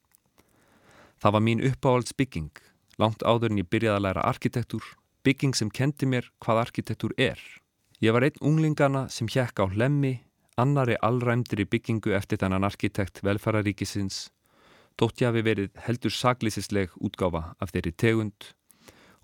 [1.23, 2.53] Það var mín uppáhaldsbygging,
[2.99, 4.85] langt áður en ég byrjaði að læra arkitektúr,
[5.25, 7.39] bygging sem kendi mér hvað arkitektúr er.
[8.03, 10.21] Ég var einn unglingana sem hjekka á hlemmi,
[10.63, 14.25] annari allræmdir í byggingu eftir þennan arkitekt velfæraríkisins
[15.01, 18.53] þótt ég hafi verið heldur saglýsisleg útgáfa af þeirri tegund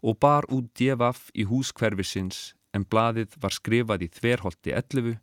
[0.02, 5.18] og bar út djefaf í hús hverfisins en blaðið var skrifað í þverholti 11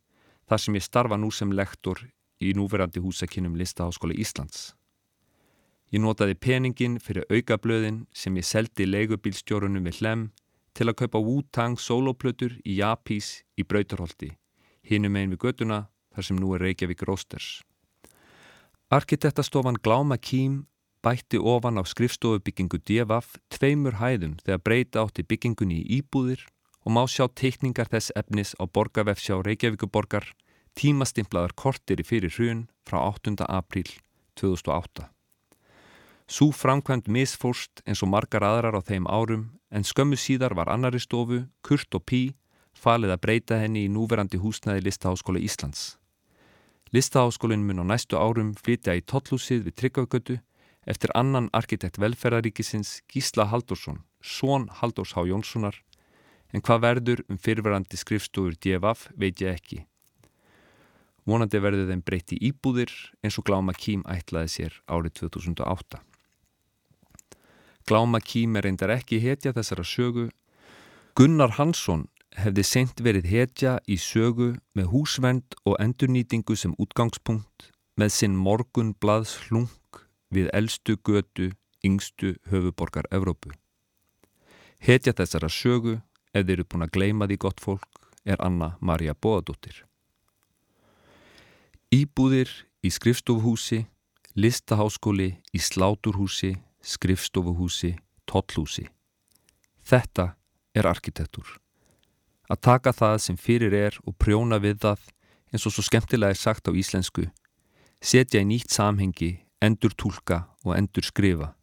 [0.50, 2.02] þar sem ég starfa nú sem lektor
[2.42, 4.74] í núverandi húsakinnum Listaháskóla Íslands.
[5.94, 10.26] Ég notaði peningin fyrir aukablöðin sem ég seldi leigubílstjórunum við hlem
[10.76, 14.34] til að kaupa Wu-Tang soloplötur í Japís í Brautarholti,
[14.84, 17.62] hinum einn við göduna þar sem nú er Reykjavík Rósters.
[18.94, 20.66] Arkitektastofan Gláma Kím
[21.06, 26.46] bætti ofan á skrifstofubyggingu Devaf tveimur hæðum þegar breyta átti byggingunni í íbúðir
[26.86, 30.32] og má sjá teikningar þess efnis á borgarvefsjá Reykjavíkuborgar
[30.78, 33.46] tímastimplaðar kortir í fyrir hrun frá 8.
[33.48, 33.90] apríl
[34.40, 35.10] 2008.
[36.26, 41.00] Sú framkvæmt misfórst eins og margar aðrar á þeim árum en skömmu síðar var annari
[41.00, 42.34] stofu, Kurt og Pí,
[42.74, 45.96] falið að breyta henni í núverandi húsnæði Listaháskóla Íslands.
[46.96, 50.36] Listaháskólinn mun á næstu árum flytja í tottlúsið við Tryggvagötu
[50.88, 55.26] eftir annan arkitekt velferðaríkisins Gísla Haldursson, són Haldurs H.
[55.28, 55.82] Jónssonar
[56.56, 59.82] en hvað verður um fyrirverandi skrifstofur DFF veit ég ekki.
[61.28, 66.00] Vonandi verður þeim breytti íbúðir eins og Gláma Kím ætlaði sér árið 2008.
[67.92, 70.30] Gláma Kím er reyndar ekki hetja þessara sögu.
[71.20, 77.70] Gunnar Hansson hefði sent verið hetja í sögu með húsvend og endurnýtingu sem útgangspunkt
[78.00, 79.72] með sinn morgun blaðs hlung
[80.36, 81.52] við eldstu götu
[81.86, 83.54] yngstu höfuborgar Evrópu.
[84.80, 86.00] Hetja þessara sögu
[86.36, 87.92] ef þeir eru búin að gleima því gott fólk,
[88.26, 89.86] er Anna Maria Bóðadóttir.
[91.94, 92.50] Íbúðir
[92.84, 93.86] í skrifstofuhúsi,
[94.36, 97.94] listaháskóli í sláturhúsi, skrifstofuhúsi,
[98.28, 98.90] tollhúsi.
[99.86, 100.34] Þetta
[100.76, 101.46] er arkitektur.
[102.52, 105.06] Að taka það sem fyrir er og prjóna við það
[105.54, 107.30] eins og svo skemmtilega er sagt á íslensku,
[108.04, 109.32] setja í nýtt samhengi,
[109.64, 111.54] endur tólka og endur skrifa.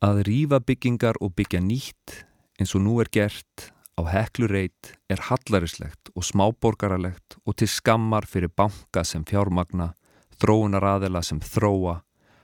[0.00, 2.22] Að rýfa byggingar og byggja nýtt
[2.60, 8.52] eins og nú er gert á heklureit er hallarislegt og smáborgaralegt og til skammar fyrir
[8.52, 9.94] banka sem fjármagna,
[10.36, 12.02] þróunar aðela sem þróa,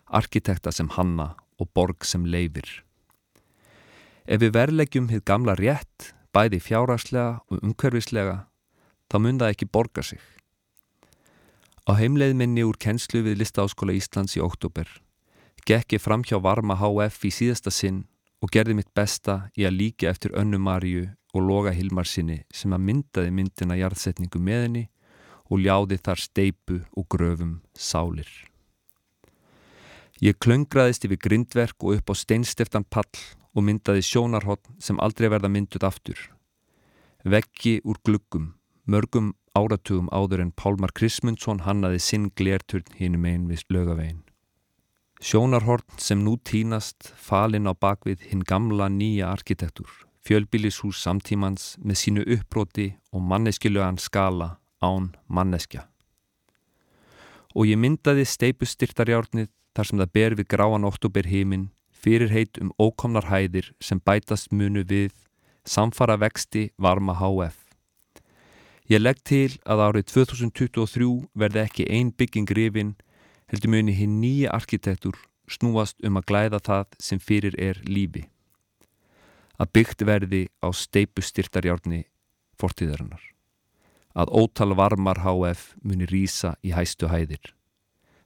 [0.08, 2.82] arkitekta sem hanna og borg sem leifir.
[4.24, 8.36] Ef við verlegjum hitt gamla rétt, bæði fjáraslega og umhverfislega,
[9.08, 10.20] þá mun það ekki borga sig.
[11.88, 14.88] Á heimleið minni úr kennslu við Listaáskóla Íslands í oktober
[15.66, 18.04] gekk ég fram hjá Varma HF í síðasta sinn
[18.42, 22.72] og gerði mitt besta í að líka eftir önnu Maríu og loga Hilmar sinni sem
[22.74, 24.86] að myndaði myndina jarðsetningu með henni
[25.52, 28.28] og ljáði þar steipu og gröfum sálir.
[30.22, 33.10] Ég klöngraðist yfir grindverk og upp á steinstiftan pall
[33.54, 36.18] og myndaði sjónarhótt sem aldrei verða mynduð aftur.
[37.24, 38.54] Veggi úr gluggum,
[38.88, 44.22] mörgum áratugum áður en Pálmar Krismundsson hannaði sinn glerturn hínum einn við lögavegin.
[45.22, 49.86] Sjónarhorn sem nú tínast falinn á bakvið hinn gamla nýja arkitektur,
[50.26, 55.86] fjölbílishús samtímans með sínu uppbroti og manneskilögan skala án manneskja.
[57.54, 61.28] Og ég myndaði steipustyrtarjárnið þar sem það ber við gráan oktober
[62.02, 65.12] heiminn fyrir heit um ókomnar hæðir sem bætast munu við
[65.64, 67.56] samfara vexti varma HF.
[68.90, 72.96] Ég legg til að árið 2023 verði ekki ein bygging rifin
[73.48, 75.16] heldur muni hinn nýja arkitektur
[75.48, 78.28] snúast um að glæða það sem fyrir er lífi.
[79.58, 82.04] Að byggt verði á steipustyrtarjárni
[82.58, 83.22] fortíðarinnar.
[84.14, 87.54] Að ótal varmar HF muni rýsa í hæstu hæðir.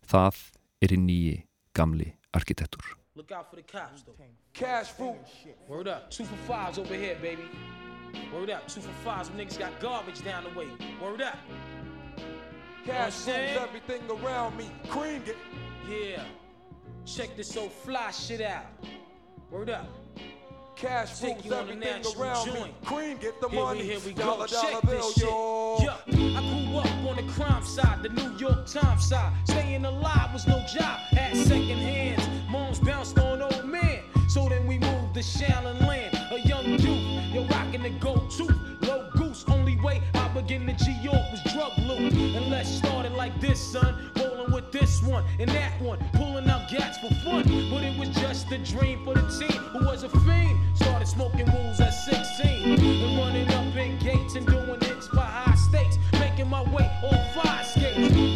[0.06, 0.36] Það
[0.80, 1.42] er hinn nýji
[1.74, 3.05] gamli arkitektur.
[3.16, 4.12] Look out for the cops though.
[4.52, 5.16] Cash fruit.
[5.68, 6.10] Word up.
[6.10, 7.44] Two for fives over here, baby.
[8.32, 8.68] Word up.
[8.68, 9.28] Two for fives.
[9.28, 10.68] Some niggas got garbage down the way.
[11.02, 11.38] Word up.
[12.84, 14.70] Cash rules everything around me.
[14.88, 15.36] Cream it.
[15.88, 16.22] Yeah.
[17.06, 18.66] Check this old fly shit out.
[19.50, 19.88] Word up.
[20.76, 22.52] Cash Take rules you on a everything natural around me.
[22.52, 22.84] joint.
[22.84, 23.80] Cream get the Here money.
[23.80, 24.52] we, here we dollar, go.
[24.52, 25.24] dollar Check bill, this shit.
[25.24, 25.78] yo.
[25.80, 29.32] Yeah, I grew up on the crime side, the New York Times side.
[29.48, 30.98] Staying alive was no job.
[31.12, 32.35] Had second hands.
[32.80, 34.02] Bounced on old man.
[34.28, 36.14] So then we moved to Shallon Land.
[36.30, 38.54] A young youth, you're rocking the gold tooth.
[38.82, 42.12] Low goose, only way I begin to G York was drug loot.
[42.12, 44.10] And let's start it like this, son.
[44.16, 45.98] Rolling with this one and that one.
[46.12, 47.44] Pulling out gats for fun.
[47.70, 50.58] But it was just a dream for the team who was a fiend.
[50.76, 52.78] Started smoking rules at 16.
[52.78, 55.98] And running up in gates and doing hits by high stakes.
[56.12, 58.35] Making my way on fire skates.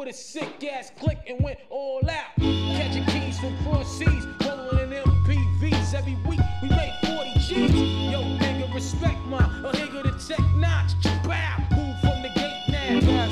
[0.00, 2.34] With a sick ass click and went all out.
[2.38, 5.92] Catching keys from cross seas, rolling in MPVs.
[5.92, 7.74] Every week we made 40 G's.
[8.10, 10.92] Yo, nigga, respect my a nigga the tech notch.
[11.22, 13.29] Bow, move from the gate now.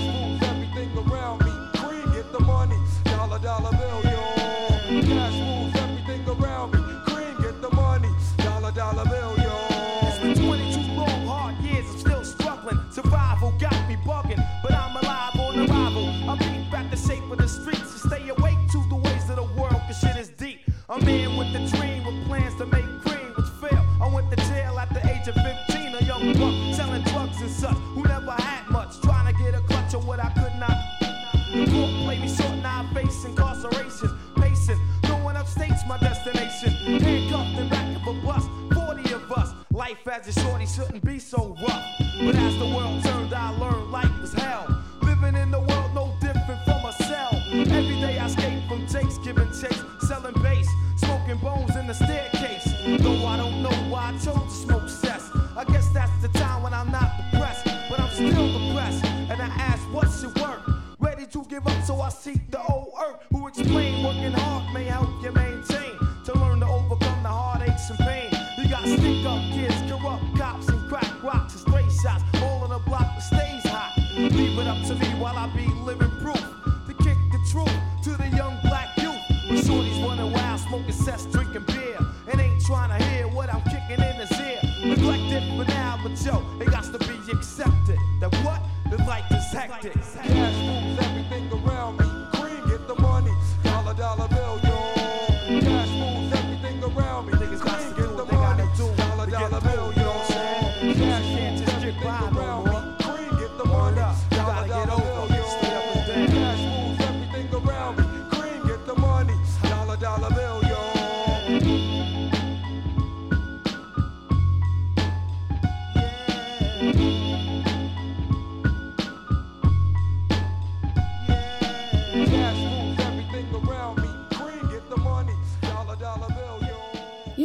[40.33, 41.57] Shorty shouldn't be so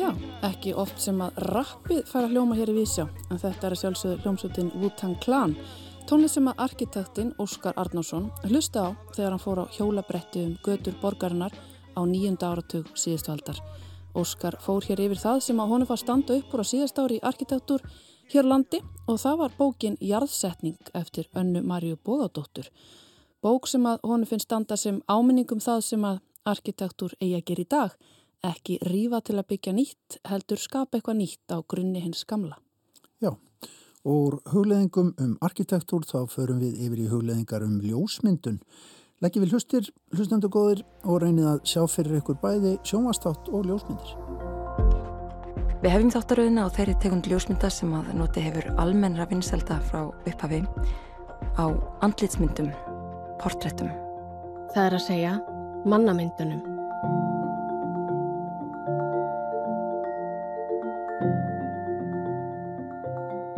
[0.04, 0.10] Já,
[0.43, 3.80] ekki oft sem að rappið fara að hljóma hér í vísjá, en þetta er að
[3.80, 5.54] sjálfsögðu hljómsveitin Wu-Tang Clan,
[6.10, 10.97] tónlist sem að arkitektinn Óskar Arnásson hlusta á þegar hann fór á hjólabretti um götur
[10.99, 11.56] borgarinnar
[11.95, 13.62] á nýjunda áratug síðustu aldar.
[14.12, 17.22] Óskar fór hér yfir það sem að honum var standa upp úr á síðast ári
[17.22, 17.86] í arkitektur
[18.34, 22.68] hér landi og það var bókin Jarðsetning eftir önnu Marju Bóðadóttur.
[23.39, 27.64] Bók sem að honum finnst standa sem áminningum það sem að arkitektur eigi að gera
[27.64, 27.95] í dag,
[28.44, 32.58] ekki rífa til að byggja nýtt, heldur skapa eitthvað nýtt á grunni hins gamla.
[33.24, 33.32] Já,
[34.04, 38.60] og hugleðingum um arkitektúr þá förum við yfir í hugleðingar um ljósmyndun.
[39.24, 44.18] Leggjum við hlustir, hlustendur góðir og reynið að sjá fyrir ykkur bæði sjónvastátt og ljósmyndir.
[45.84, 50.62] Við hefum þáttaröðina á þeirri tegund ljósmynda sem að noti hefur almennra vinselda frá upphafi
[51.60, 51.66] á
[52.04, 52.72] andlitsmyndum,
[53.39, 53.91] portréttum.
[54.76, 55.34] Það er að segja
[55.88, 56.73] mannamyndunum.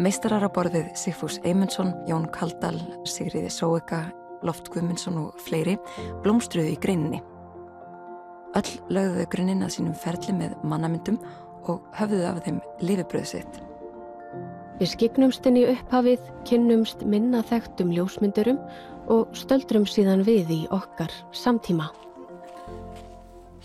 [0.05, 2.75] Meistarar á borðið Sigfús Eymundsson, Jón Kaldal,
[3.09, 4.03] Sigriði Sóeka,
[4.45, 5.79] Loft Guðmundsson og fleiri
[6.21, 7.23] blómstruðu í greininni.
[8.53, 11.17] Öll lögðuðu grunninn að sínum ferli með mannamyndum
[11.65, 13.59] og höfðuðu af þeim lifibröðu sitt.
[14.77, 18.61] Við skiknumst inn í upphafið, kynnumst minna þekktum ljósmyndurum
[19.09, 21.89] og stöldrum síðan við í okkar samtíma.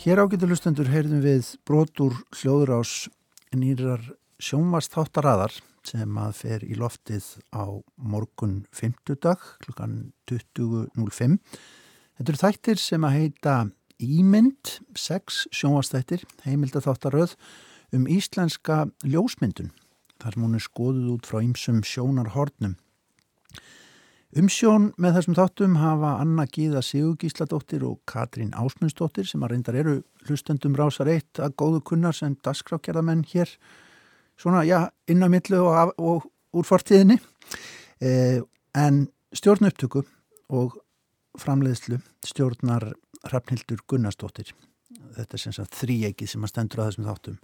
[0.00, 3.10] Hér ágættu hlustendur heyrðum við brotur hljóðurás
[3.52, 7.64] nýrar sjónvastáttaraðar sem að fer í loftið á
[7.96, 11.38] morgun 50 dag klukkan 20.05.
[12.18, 13.54] Þetta eru þættir sem að heita
[14.00, 17.34] Ímynd, sex sjónvastættir, heimildatháttaröð
[17.92, 19.74] um íslenska ljósmyndun.
[20.20, 22.78] Þar sem hún er skoðuð út frá ýmsum sjónarhornum.
[24.30, 29.94] Umsjón með þessum þáttum hafa Anna Gíða Sigurgísladóttir og Katrín Ásmundsdóttir sem að reyndar eru
[30.28, 33.50] hlustendum rásar eitt að góðu kunnar sem dasgrákjærðamenn hér
[34.40, 37.18] svona, já, inn á millu og, og úr fortíðinni.
[38.00, 38.40] Eh,
[38.74, 39.04] en
[39.36, 40.04] stjórn upptöku
[40.50, 40.78] og
[41.38, 42.90] framleiðslu stjórnar
[43.28, 44.54] Hrafnildur Gunnarsdóttir.
[45.16, 47.40] Þetta er sem sagt þríegið sem að stendur að þessum þáttum.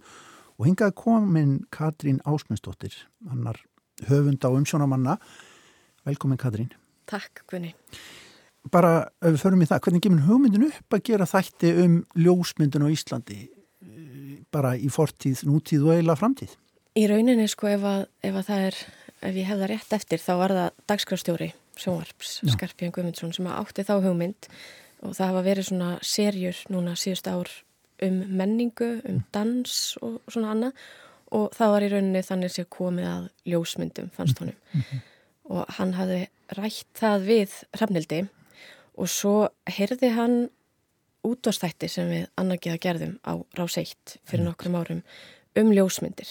[0.57, 2.95] Og hingað komin Katrín Ásmundsdóttir
[3.29, 3.59] annar
[4.09, 5.17] höfund á umsjónamanna
[6.07, 6.71] velkomin Katrín.
[7.05, 7.75] Takk, Gunni.
[8.67, 12.83] bara ef við förum í það, hvernig gemur hugmyndin upp að gera þætti um ljósmyndin
[12.83, 16.57] á Íslandi eh, bara í fortíð, nútíð og eiginlega framtíð
[16.97, 18.79] Í rauninni sko ef að, ef að það er
[19.21, 22.51] ef ég hef það rétt eftir, þá var það dagskrafstjóri sjónvarps, Já.
[22.55, 24.49] Skarpján Guðmundsson sem átti þá hugmynd.
[25.05, 27.51] Og það hafa verið svona serjur núna síðust ár
[28.05, 30.81] um menningu, um dans og svona annað.
[31.37, 34.57] Og það var í rauninni þannig sér komið að ljósmyndum fannst honum.
[35.53, 36.21] Og hann hafði
[36.57, 38.21] rætt það við Hrafnildi
[38.97, 39.33] og svo
[39.69, 40.37] heyrði hann
[41.27, 45.03] útvarstætti sem við annarkiða gerðum á Rás 1 fyrir nokkrum árum
[45.57, 46.29] um ljósmyndir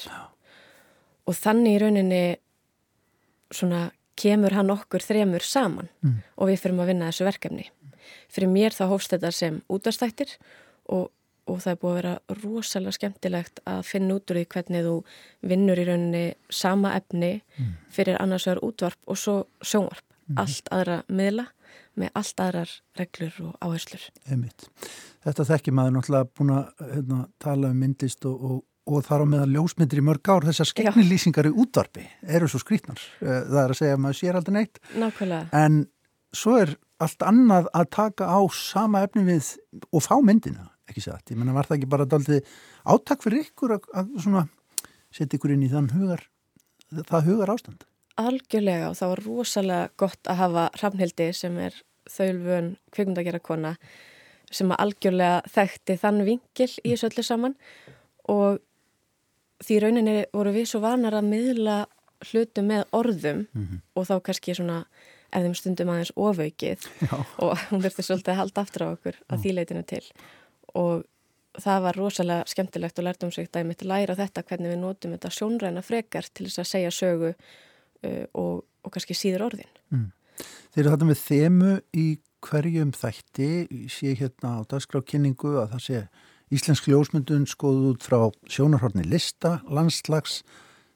[1.27, 2.23] og þannig í rauninni
[3.55, 5.91] svona kemur hann okkur þremur saman.
[6.03, 6.23] Mm.
[6.37, 7.69] og við fyrir að vinna þessu verkefni.
[8.33, 10.37] Fyrir mér þá hófst þetta sem útvarstættir
[10.95, 11.11] og,
[11.47, 14.95] og það er búið að vera rosalega skemmtilegt að finna út úr því hvernig þú
[15.53, 17.33] vinnur í rauninni sama efni
[17.93, 20.05] fyrir annars vegar útvarp og svo sjónvarp.
[20.37, 21.45] Allt aðra miðla
[21.97, 24.09] með allt aðrar reglur og áherslur.
[24.29, 24.67] Einmitt.
[25.25, 29.27] Þetta þekki maður náttúrulega búin að hérna, tala um myndlist og, og, og þar á
[29.33, 30.47] meðal ljósmyndir í mörg ár.
[30.47, 33.01] Þessar skeknilýsingar í útvarpi eru svo skrítnar.
[33.21, 34.81] Eh, Það er að segja að maður sér aldrei neitt.
[34.95, 35.81] Nákvæmlega, En
[36.37, 39.51] svo er allt annað að taka á sama efni við
[39.93, 41.27] og fá myndina, ekki satt.
[41.31, 42.47] Ég menna var það ekki bara daldið
[42.87, 44.47] átak fyrir ykkur að, að svona
[45.13, 46.23] setja ykkur inn í þann hugar,
[46.93, 47.85] það hugar ástand.
[48.17, 51.75] algjörlega og það var rosalega gott að hafa Hrafnhildi sem er
[52.09, 53.75] þaulvön kvikmyndagera kona
[54.51, 57.57] sem að algjörlega þekkti þann vingil í þessu öllu saman
[58.33, 58.61] og
[59.65, 61.77] því rauninni voru við svo vanar að miðla
[62.31, 63.45] hlutu með orðum
[63.95, 64.85] og þá kannski svona
[65.33, 66.87] þeim stundum aðeins ofaukið
[67.45, 70.03] og hún þurfti svolítið að halda aftur á okkur að því leitinu til.
[70.77, 71.05] Og
[71.63, 75.33] það var rosalega skemmtilegt og lærdomsvíkt að ég mitt læra þetta hvernig við notum þetta
[75.33, 79.73] sjónræna frekar til þess að segja sögu uh, og, og kannski síður orðin.
[80.75, 82.07] Þeir eru þetta með þemu í
[82.47, 83.51] hverjum þætti,
[83.91, 86.03] sé hérna á dagskrákynningu að það sé
[86.55, 88.19] íslensk ljósmyndun skoðuð út frá
[88.51, 90.43] sjónarhorni lista, landslags,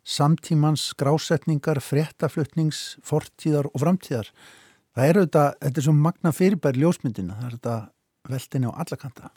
[0.07, 4.31] samtímans, skrásetningar, fréttaflutnings, fortíðar og framtíðar.
[4.97, 7.77] Það eru þetta, þetta er svo magna fyrirbæri ljósmyndina, það er þetta
[8.31, 9.33] veldinni á alla kanta.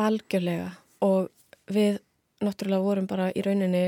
[0.00, 0.70] Algjörlega
[1.06, 1.28] og
[1.70, 2.00] við
[2.40, 3.84] náttúrulega vorum bara í rauninni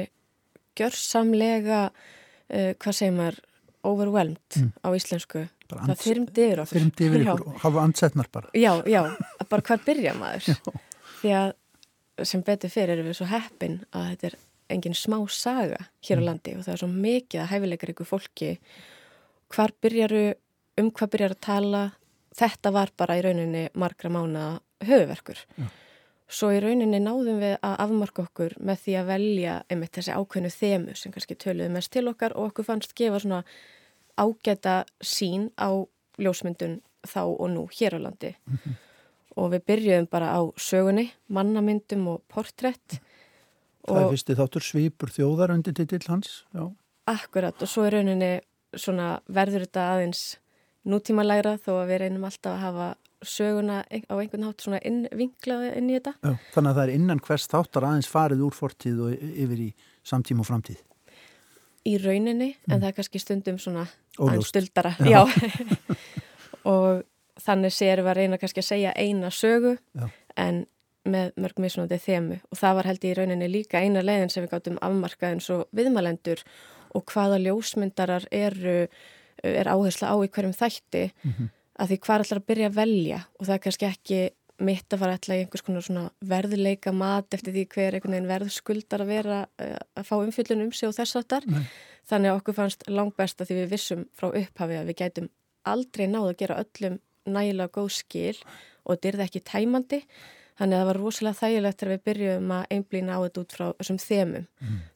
[0.79, 3.43] gjörsamlega, uh, hvað segir maður,
[3.83, 5.49] overwhelmed á íslensku.
[5.73, 6.79] Bara Það þyrmdi yfir okkur.
[6.79, 7.31] Þyrmdi yfir Já.
[7.33, 8.51] ykkur og hafa ansetnar bara.
[8.55, 9.03] Já, já,
[9.51, 10.59] bara hvar byrja maður?
[11.23, 11.53] Því að
[12.29, 14.39] sem betur fyrir erum við svo heppin að þetta er
[14.73, 18.51] engin smá saga hér á landi og það er svo mikið að hæfileikar ykkur fólki.
[19.53, 20.25] Hvar byrjaru,
[20.81, 21.85] um hvað byrjar að tala?
[22.37, 24.45] Þetta var bara í rauninni margra mána
[24.87, 25.41] höfuverkur.
[26.33, 30.53] Svo í rauninni náðum við að afmarka okkur með því að velja einmitt þessi ákveðnu
[30.55, 33.43] þemu sem kannski töluðu mest til okkar og okkur fannst gefa svona
[34.17, 35.71] ágæta sín á
[36.21, 38.33] ljósmyndun þá og nú hér á landi.
[39.41, 42.99] Og við byrjuðum bara á sögunni, mannamyndum og portrætt
[43.83, 46.45] Það er og fyrsti þáttur svipur þjóðar undir titill hans.
[46.55, 46.71] Já.
[47.11, 48.33] akkurat og svo í rauninni
[48.79, 50.21] svona verður þetta aðeins
[50.87, 52.87] nútímalægra þó að við reynum alltaf að hafa
[53.23, 56.15] söguna á einhvern hátt svona innvinklaði inn í þetta.
[56.23, 56.33] Já.
[56.55, 59.69] Þannig að það er innan hvers þáttar aðeins farið úr fortíð og yfir í
[60.07, 60.81] samtíma og framtíð.
[61.83, 65.25] í rauninni en það er kannski stundum svona aðeins stuldara Já.
[65.27, 65.97] Já.
[66.73, 67.03] og
[67.41, 70.09] þannig séum við að reyna kannski að segja eina sögu Já.
[70.37, 70.67] en
[71.09, 72.37] með mörg mismunandi þemu.
[72.53, 75.49] Og það var held ég í rauninni líka eina leiðin sem við gáttum afmarkað eins
[75.51, 76.45] og viðmælendur
[76.95, 78.77] og hvaða ljósmyndarar eru
[79.43, 81.09] er áhersla á í hverjum þætti.
[81.81, 83.21] Að því hvað er alltaf að byrja að velja?
[83.41, 84.21] Og það er kannski ekki
[84.63, 88.31] mitt að fara alltaf í einhvers konar svona verðleika mat eftir því hver einhvern veginn
[88.31, 91.47] verð skuldar að vera eh, að fá umfyllun um sig og þess áttar.
[92.07, 95.29] Þannig að okkur fannst langt best að því við vissum frá upphafi að við gætum
[95.65, 98.39] aldrei náð að gera öllum nægilega góð skil
[98.85, 100.01] og þetta er það ekki tæmandi.
[100.61, 103.67] Þannig að það var rosalega þægilegt þegar við byrjuðum að einblýna á þetta út frá
[103.81, 104.49] þessum þemum.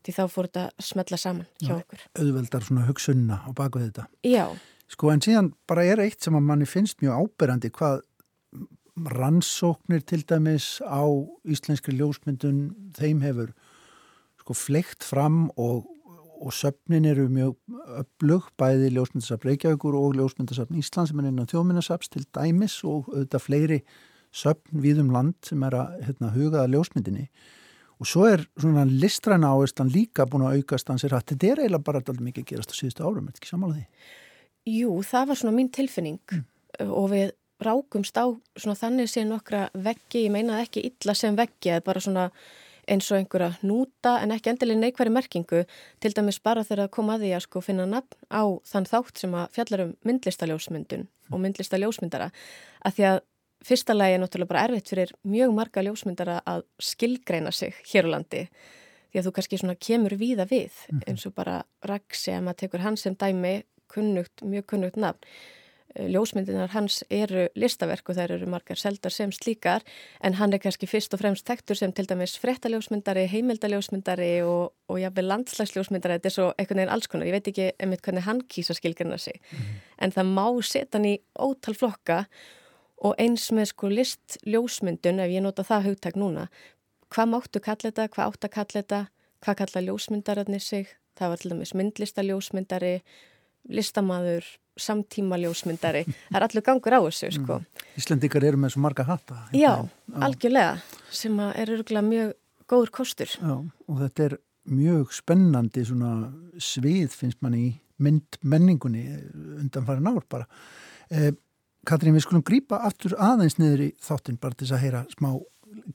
[0.05, 2.03] Því þá fór þetta að smetla saman hjá okkur.
[2.21, 4.05] Auðveldar svona hugsunna á baku þetta.
[4.27, 4.47] Já,
[4.93, 8.05] Sko en síðan bara er eitt sem að manni finnst mjög áberandi hvað
[9.17, 11.03] rannsóknir til dæmis á
[11.45, 13.51] íslenskri ljósmyndun þeim hefur
[14.41, 15.85] sko fleikt fram og,
[16.41, 17.55] og söfnin eru mjög
[18.01, 23.09] öflug bæði ljósmyndasafn Reykjavíkur og ljósmyndasafn Ísland sem er inn á þjóðmyndasafns til dæmis og
[23.13, 23.79] auðvitað fleiri
[24.37, 27.31] söfn víðum land sem er að hérna, hugaða ljósmyndinni.
[27.97, 31.63] Og svo er svona listræna áherslan líka búin að aukast hans er að þetta er
[31.65, 34.13] eiginlega bara alltaf mikið að gerast á síðustu árum, er þetta ekki samanlega því?
[34.77, 36.37] Jú, það var svona mín tilfinning
[36.85, 37.33] og við
[37.65, 38.27] rákumst á
[38.59, 42.27] svona þannig sé nokkra veggi, ég meina ekki illa sem veggi, eða bara svona
[42.87, 45.65] eins og einhverja núta en ekki endilega neikværi merkingu,
[46.01, 49.23] til dæmis bara þegar að koma að því að sko finna nafn á þann þátt
[49.23, 52.31] sem að fjallar um myndlistaljósmyndun og myndlistaljósmyndara,
[52.87, 53.21] að því að
[53.67, 58.15] fyrsta lagi er náttúrulega bara erfitt fyrir mjög marga ljósmyndara að skilgreina sig hér á
[58.15, 58.47] landi,
[59.11, 63.07] því að þú kannski svona kemur víða við eins og bara Raksi að tekur hans
[63.07, 63.59] sem dæmi
[63.91, 65.27] kunnugt, mjög kunnugt nafn
[65.97, 69.85] ljósmyndinar hans eru listaverk og þær eru margar seldar sem slíkar
[70.25, 75.01] en hann er kannski fyrst og fremst tektur sem til dæmis frettaljósmyndari, heimildaljósmyndari og, og
[75.01, 76.19] jáfnveg landslagsljósmyndari.
[76.19, 79.19] Þetta er svo einhvern veginn alls konar, ég veit ekki einmitt hvernig hann kýsa skilgjörna
[79.21, 79.41] sig.
[79.99, 82.25] En það má setja hann í ótal flokka
[83.05, 86.47] og eins með sko listljósmyndun ef ég nota það hugtak núna
[87.13, 89.01] hvað máttu kalla þetta, hvað átt að kalla þetta
[89.45, 90.93] hvað kalla ljósmyndararnir sig?
[91.17, 92.95] Það var til dæmis myndlistaljósmyndari
[93.73, 94.47] listamaður
[94.77, 97.61] samtíma ljósmyndari, það er allur gangur á þessu sko.
[97.97, 99.47] Íslendikar eru með svo marga hatta.
[99.57, 99.73] Já,
[100.21, 100.77] algjörlega
[101.09, 102.35] sem er örgulega mjög
[102.69, 103.33] góður kostur.
[103.41, 104.37] Já, og þetta er
[104.67, 106.13] mjög spennandi svona
[106.61, 107.67] svið finnst mann í
[108.03, 109.07] mynd menningunni
[109.63, 110.49] undan farin ár bara.
[111.11, 111.33] Eh,
[111.87, 115.31] Katrín, við skulum grípa aftur aðeins niður í þáttinn bara til þess að heyra smá,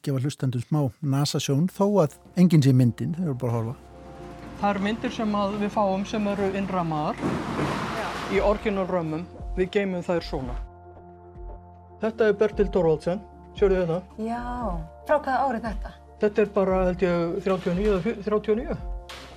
[0.01, 3.90] gefa hlustandum smá nasasjón þó að enginn sé myndin, þau eru bara að horfa.
[4.61, 7.17] Það eru myndir sem við fáum sem eru innramaðar
[8.29, 9.23] í orginal römmum.
[9.55, 10.53] Við geymum þær svona.
[12.03, 13.23] Þetta er Bertil Thorvaldsen,
[13.57, 13.97] sérðu þetta?
[14.21, 14.43] Já,
[15.09, 15.93] frá hvaða árið þetta?
[16.21, 18.77] Þetta er bara, held ég, 39 eða 39.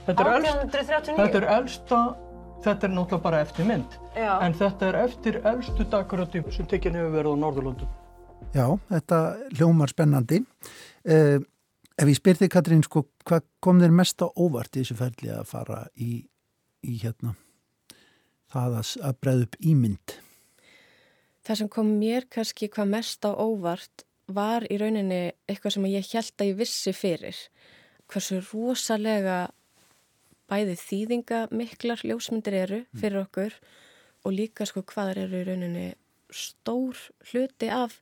[0.05, 1.17] Þetta er, elst, 1839?
[1.23, 2.03] þetta er elsta,
[2.69, 3.99] þetta er náttúrulega bara eftir mynd.
[4.13, 4.31] Já.
[4.45, 7.97] En þetta er eftir elstu dagröndi sem tekinn hefur verið á Norðurlundum.
[8.53, 9.25] Já, þetta
[9.57, 10.45] hljómar spennandi.
[11.09, 11.41] Eh,
[12.01, 15.31] ef ég spyr þig, Katrín, sko, hvað kom þér mest á óvart í þessu ferli
[15.35, 16.25] að fara í,
[16.85, 17.35] í hérna,
[18.53, 20.17] það að, breða upp ímynd?
[21.45, 26.13] Það sem kom mér kannski hvað mest á óvart var í rauninni eitthvað sem ég
[26.15, 27.41] held að ég vissi fyrir.
[28.09, 29.39] Hversu rosalega
[30.49, 33.59] bæði þýðinga miklar ljósmyndir eru fyrir okkur
[34.25, 35.87] og líka sko hvaðar eru í rauninni
[36.35, 36.99] stór
[37.31, 37.99] hluti af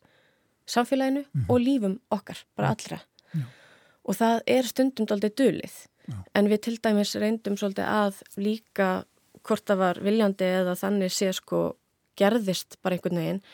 [0.71, 3.03] samfélaginu og lífum okkar, bara allra.
[4.03, 5.75] Og það er stundum aldrei dulið.
[6.35, 8.89] En við til dæmis reyndum svolítið að líka
[9.47, 11.61] hvort það var viljandi eða þannig sé sko
[12.19, 13.45] gerðist bara einhvern veginn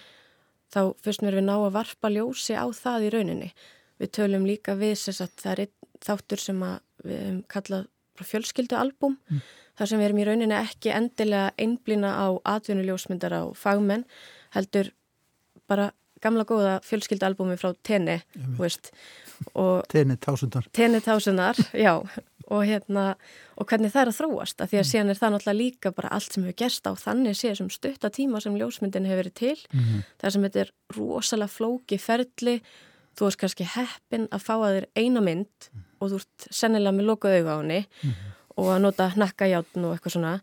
[0.72, 3.51] þá fyrst mér við ná að varpa ljósi á það í rauninni.
[4.01, 5.76] Við tölum líka við þess að það er einn
[6.09, 6.61] þáttur sem
[7.05, 7.86] við hefum kallað
[8.18, 9.42] fjölskyldualbum mm.
[9.78, 12.26] þar sem við erum í rauninni ekki endilega einblýna á
[12.57, 14.05] atvinnuljósmyndar á fagmenn
[14.57, 14.92] heldur
[15.70, 15.92] bara
[16.23, 18.23] gamla góða fjölskyldualbumi frá Tene.
[19.89, 20.66] Tene tásundar.
[20.73, 21.95] Tene tásundar, já.
[22.49, 23.14] Og, hérna,
[23.61, 24.57] og hvernig það er að þróast.
[24.64, 24.91] Að því að Mm.
[24.91, 28.09] síðan er það náttúrulega líka bara allt sem hefur gerst á þannig séð sem stutta
[28.11, 29.57] tíma sem ljósmyndin hefur verið til.
[29.75, 30.05] Mhm.
[30.19, 32.62] Það sem þetta er rosalega flóki ferli.
[33.19, 35.69] Þú veist kannski heppin að fá að þér eina mynd
[36.01, 37.87] og þú ert sennilega með lokuð auga á henni
[38.57, 40.41] og að nota hnakkajátn og eitthvað svona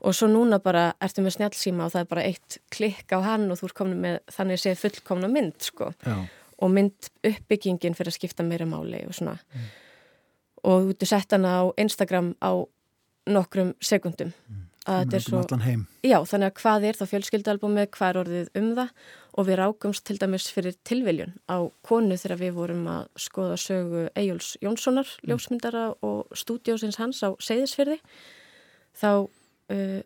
[0.00, 3.50] og svo núna bara ertu með snjálfsíma og það er bara eitt klikk á hann
[3.50, 5.92] og þú ert komin með þannig séð fullkomna mynd sko.
[6.06, 6.16] Já.
[6.60, 9.38] og mynd uppbyggingin fyrir að skipta meira máli og svona.
[10.60, 12.52] Og þú ert sett hana á Instagram á
[13.30, 14.34] nokkrum sekundum.
[14.88, 15.80] Að þetta er um svo heim.
[16.02, 18.92] já, þannig að hvað er þá fjölskyldualbumið, hvað er orðið um það?
[19.38, 24.06] Og við rákumst til dæmis fyrir tilviljun á konu þegar við vorum að skoða sögu
[24.16, 28.00] Eyjóls Jónssonar ljósmyndara og stúdiósins hans á Seyðisfyrði
[28.96, 29.28] þá
[29.72, 30.00] uh,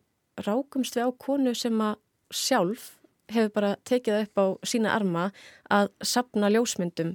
[0.44, 1.98] rákumst við á konu sem að
[2.34, 2.94] sjálf
[3.32, 5.28] hefur bara tekið það upp á sína arma
[5.72, 7.14] að sapna ljósmyndum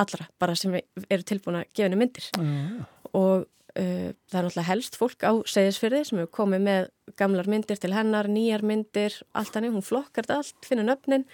[0.00, 2.28] allra, bara sem eru tilbúin að gefa henni myndir.
[2.32, 6.86] Já, og uh, það er náttúrulega helst fólk á Seyðisfyrði sem hefur komið með
[7.20, 11.26] gamlar myndir til hennar, nýjar myndir, allt hannig, hún flokkar þetta allt, finnur nöfnin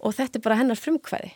[0.00, 1.34] og þetta er bara hennar frumkvæði.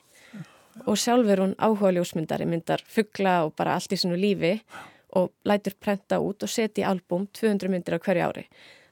[0.87, 4.61] Og sjálf er hún áhuga ljósmyndari, myndar fuggla og bara allt í sinu lífi.
[4.61, 5.00] og
[5.49, 8.45] lætur prenta út og setja í albúm 200 myndir á hverju ári.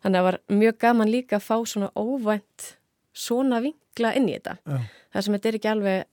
[0.03, 2.73] Þannig að það var mjög gaman líka að fá svona óvænt
[3.19, 4.57] svona vinkla inn í þetta.
[4.62, 4.79] Já.
[5.12, 6.09] Það sem þetta er ekki alveg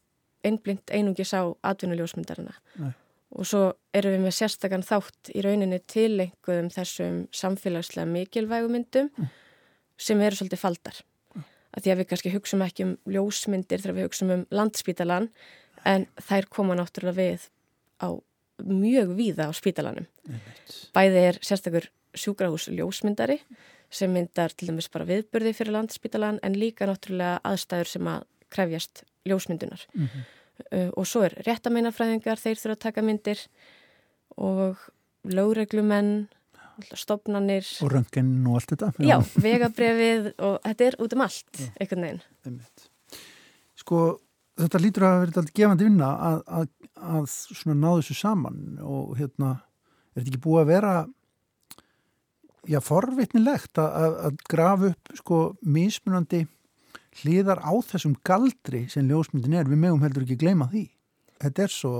[0.46, 1.42] einblind einungis á
[1.72, 2.54] atvinnuljósmyndarina.
[2.82, 2.94] Nei.
[3.36, 3.64] Og svo
[3.96, 9.10] erum við með sérstakann þátt í rauninni til einhverjum þessum samfélagslega mikilvægu myndum
[9.98, 11.02] sem eru svolítið faldar.
[11.76, 15.28] Að því að við kannski hugsaum ekki um ljósmyndir þegar við hugsaum um landspítalan
[15.86, 17.50] en þær koma náttúrulega við
[18.00, 18.10] á
[18.64, 20.06] mjög víða á spítalanum.
[20.96, 23.40] Bæði er sérstakur sjúkrahús ljósmyndari
[23.92, 29.04] sem myndar til dæmis bara viðburði fyrir landspítalan en líka náttúrulega aðstæður sem að krefjast
[29.28, 29.86] ljósmyndunar.
[29.94, 30.26] Mhm.
[30.72, 33.42] Uh, og svo er réttameinafræðingar, þeir þurfa að taka myndir
[34.40, 34.78] og
[35.28, 36.30] lögreglumenn,
[36.96, 38.94] stopnanir, Og röngin og allt þetta.
[39.04, 42.22] já, vegabrefið og þetta er út um allt, einhvern veginn.
[43.76, 44.00] Sko,
[44.60, 49.52] þetta lítur að vera alltaf gefandi vinna að, að, að ná þessu saman og hérna,
[50.14, 50.96] er þetta ekki búið að vera
[52.70, 56.46] já, forvitnilegt að, að, grafa upp sko mismunandi
[57.22, 60.88] hliðar á þessum galdri sem ljósmyndin er, við megum heldur ekki gleyma því.
[61.44, 61.94] Þetta er svo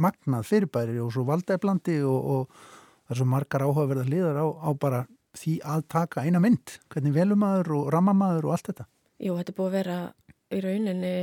[0.00, 2.60] magnað fyrirbæri og svo valdæflandi og, og
[3.08, 5.02] það er svo margar áhugaverða liðar á, á bara
[5.36, 8.86] því að taka eina mynd, hvernig velumæður og rammamæður og allt þetta.
[9.20, 9.98] Jú, þetta búið að vera
[10.50, 11.14] í rauninni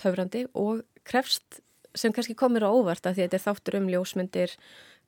[0.00, 1.60] töfrandi og krefst
[1.98, 4.54] sem kannski komir á óvart að því að þetta er þáttur um ljósmyndir,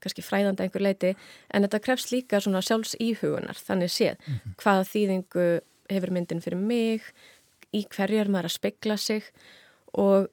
[0.02, 1.14] kannski fræðandi einhver leiti,
[1.54, 4.54] en þetta krefst líka svona sjálfs íhugunar, þannig séð mm -hmm.
[4.62, 5.48] hvaða þýðingu
[5.92, 7.02] hefur myndin fyrir mig,
[7.72, 9.22] í hverju er maður að spegla sig
[9.92, 10.28] og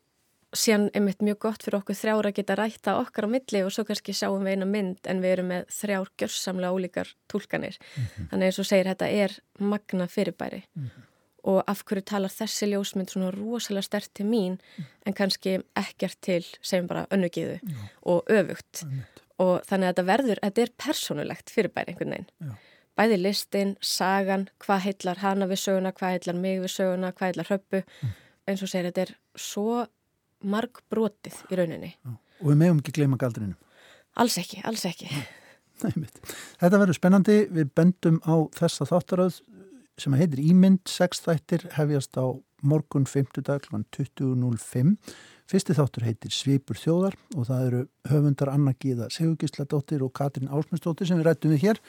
[0.53, 3.71] síðan er mitt mjög gott fyrir okkur þrjára að geta rætta okkar á milli og
[3.71, 7.77] svo kannski sjáum við eina mynd en við erum með þrjár gjörsamlega ólíkar tólkanir.
[7.77, 8.29] Mm -hmm.
[8.29, 10.63] Þannig eins og segir þetta er magna fyrirbæri.
[10.75, 11.08] Mm -hmm
[11.47, 14.87] og af hverju talar þessi ljósmynd svona rosalega stert til mín mm.
[15.07, 17.59] en kannski ekkert til segjum bara önnugiðu
[18.11, 19.21] og öfugt Ætlitt.
[19.39, 22.55] og þannig að þetta verður, þetta er personulegt fyrirbæri einhvern veginn Já.
[22.99, 27.53] bæði listin, sagan, hvað heitlar hana við söguna, hvað heitlar mig við söguna hvað heitlar
[27.53, 28.17] höppu, mm.
[28.51, 29.85] eins og segir þetta er svo
[30.43, 31.91] marg brotið í rauninni.
[31.99, 32.15] Já.
[32.39, 33.57] Og við meðum ekki gleyma galdrinum.
[34.19, 35.09] Alls ekki, alls ekki.
[35.79, 36.07] Nei,
[36.59, 39.39] þetta verður spennandi, við bendum á þessa þáttaröð
[39.99, 42.25] sem heitir Ímynd, sex þættir hefjast á
[42.61, 43.41] morgun 5.
[43.45, 43.81] dag kl.
[43.95, 44.95] 20.05.
[45.49, 47.81] Fyrsti þáttur heitir Svipur þjóðar og það eru
[48.11, 51.81] höfundar Anna Gíða Sigurgisladóttir og Katrin Ásmundsdóttir sem við rættum við hér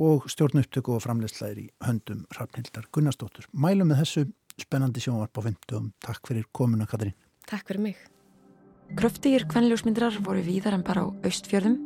[0.00, 3.50] og stjórn upptöku og framlegslæðir í höndum Rafnhildar Gunnarsdóttur.
[3.52, 4.26] Mælum með þessu
[4.60, 5.92] spennandi sjónvarp á 50.
[6.06, 7.16] Takk fyrir komuna Katrin.
[7.50, 8.00] Takk fyrir mig.
[8.96, 11.78] Kröftigir kvenljósmyndrar voru víðar en bara á austfjörðum.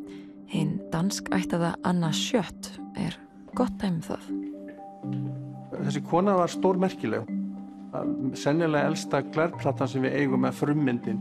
[0.54, 3.18] Hinn dansk ættaða Anna Sjött er
[3.56, 4.53] gott dæmið um það.
[5.84, 7.28] Þessi kona var stór merkileg.
[8.38, 11.20] Sennilega elsta glærplatan sem við eigum með frummyndin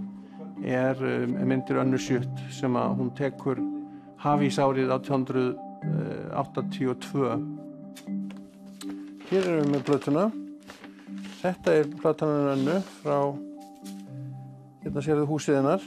[0.63, 3.57] er um, myndir önnu sjött sem hún tekur
[4.23, 7.29] hafís árið 1882.
[9.29, 10.25] Hér erum við með blötuna.
[11.41, 13.19] Þetta er platanan önnu frá,
[14.85, 15.83] hérna sér þið húsið hennar.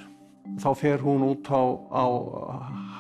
[0.62, 1.50] Þá fer hún út á,
[1.90, 2.04] á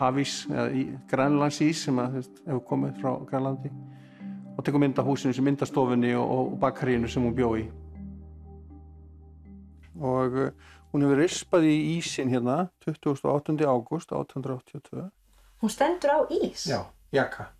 [0.00, 0.68] hafís, eða
[1.10, 3.70] Grænlandsís sem hefur komið frá Grænlandi
[4.56, 7.66] og tekur mynd af húsinu sem myndastofunni og, og bakkarínu sem hún bjó í.
[9.96, 10.50] Og uh,
[10.92, 13.56] hún hefur rispað í ísin hérna 28.
[13.68, 15.08] ágúst 1882.
[15.60, 16.66] Hún stendur á ís?
[16.68, 17.50] Já, jakka.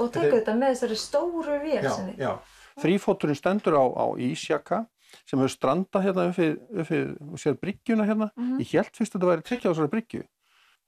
[0.00, 2.18] Og tekur þetta með þessari stóru vél sem þið?
[2.18, 2.32] Já, já.
[2.82, 4.84] Þrýfóturinn stendur á, á ísjakka
[5.22, 8.30] sem hefur strandað hérna uppið, uppið, sér bryggjuna hérna.
[8.34, 8.60] Mm -hmm.
[8.60, 10.22] Ég held fyrst að þetta væri þessari bryggju.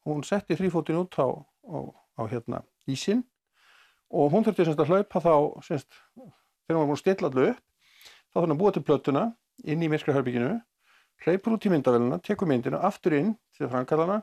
[0.06, 1.78] Hún setti þrýfóturinn út á, á,
[2.18, 3.22] á hérna ísin
[4.10, 5.34] og hún þurfti semst að hlaupa þá
[5.66, 5.88] semst,
[6.66, 7.62] þegar hún var búin að stilla allu upp
[8.30, 9.24] þá þurfti hann að búa til plötuna
[9.64, 10.54] inn í myrkrahörbygginu
[11.24, 14.20] hleypur út í myndavéluna, tekur myndinu aftur inn til framkallana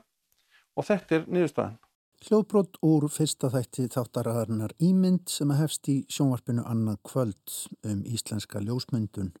[0.74, 1.78] og þetta er niðurstaðan.
[2.24, 8.62] Hljóðbrot úr fyrsta þætti þáttaraðarnar Ímynd sem að hefst í sjónvarpinu Anna Kvöld um íslenska
[8.64, 9.34] ljósmyndun.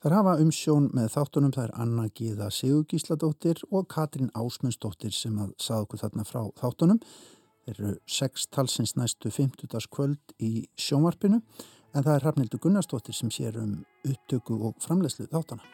[0.00, 5.86] Þar hafa umsjón með þáttunum er Anna Gíða Sigurgísladóttir og Katrín Ásmundsdóttir sem að sað
[5.86, 7.00] okkur þarna frá þáttunum
[7.66, 9.88] eru sex talsins næstu 50.
[9.90, 11.40] kvöld í sjónvarpinu
[11.94, 15.64] en það er Hrafnildur Gunnarsdóttir sem sér um upptöku og framlegslu þáttana.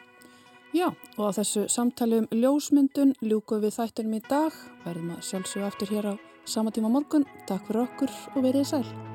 [0.73, 4.55] Já, og á þessu samtali um ljósmyndun ljúku við þættunum í dag.
[4.87, 6.13] Verðum að sjálfsögja aftur hér á
[6.49, 7.27] sama tíma morgun.
[7.45, 9.12] Takk fyrir okkur og verið sæl.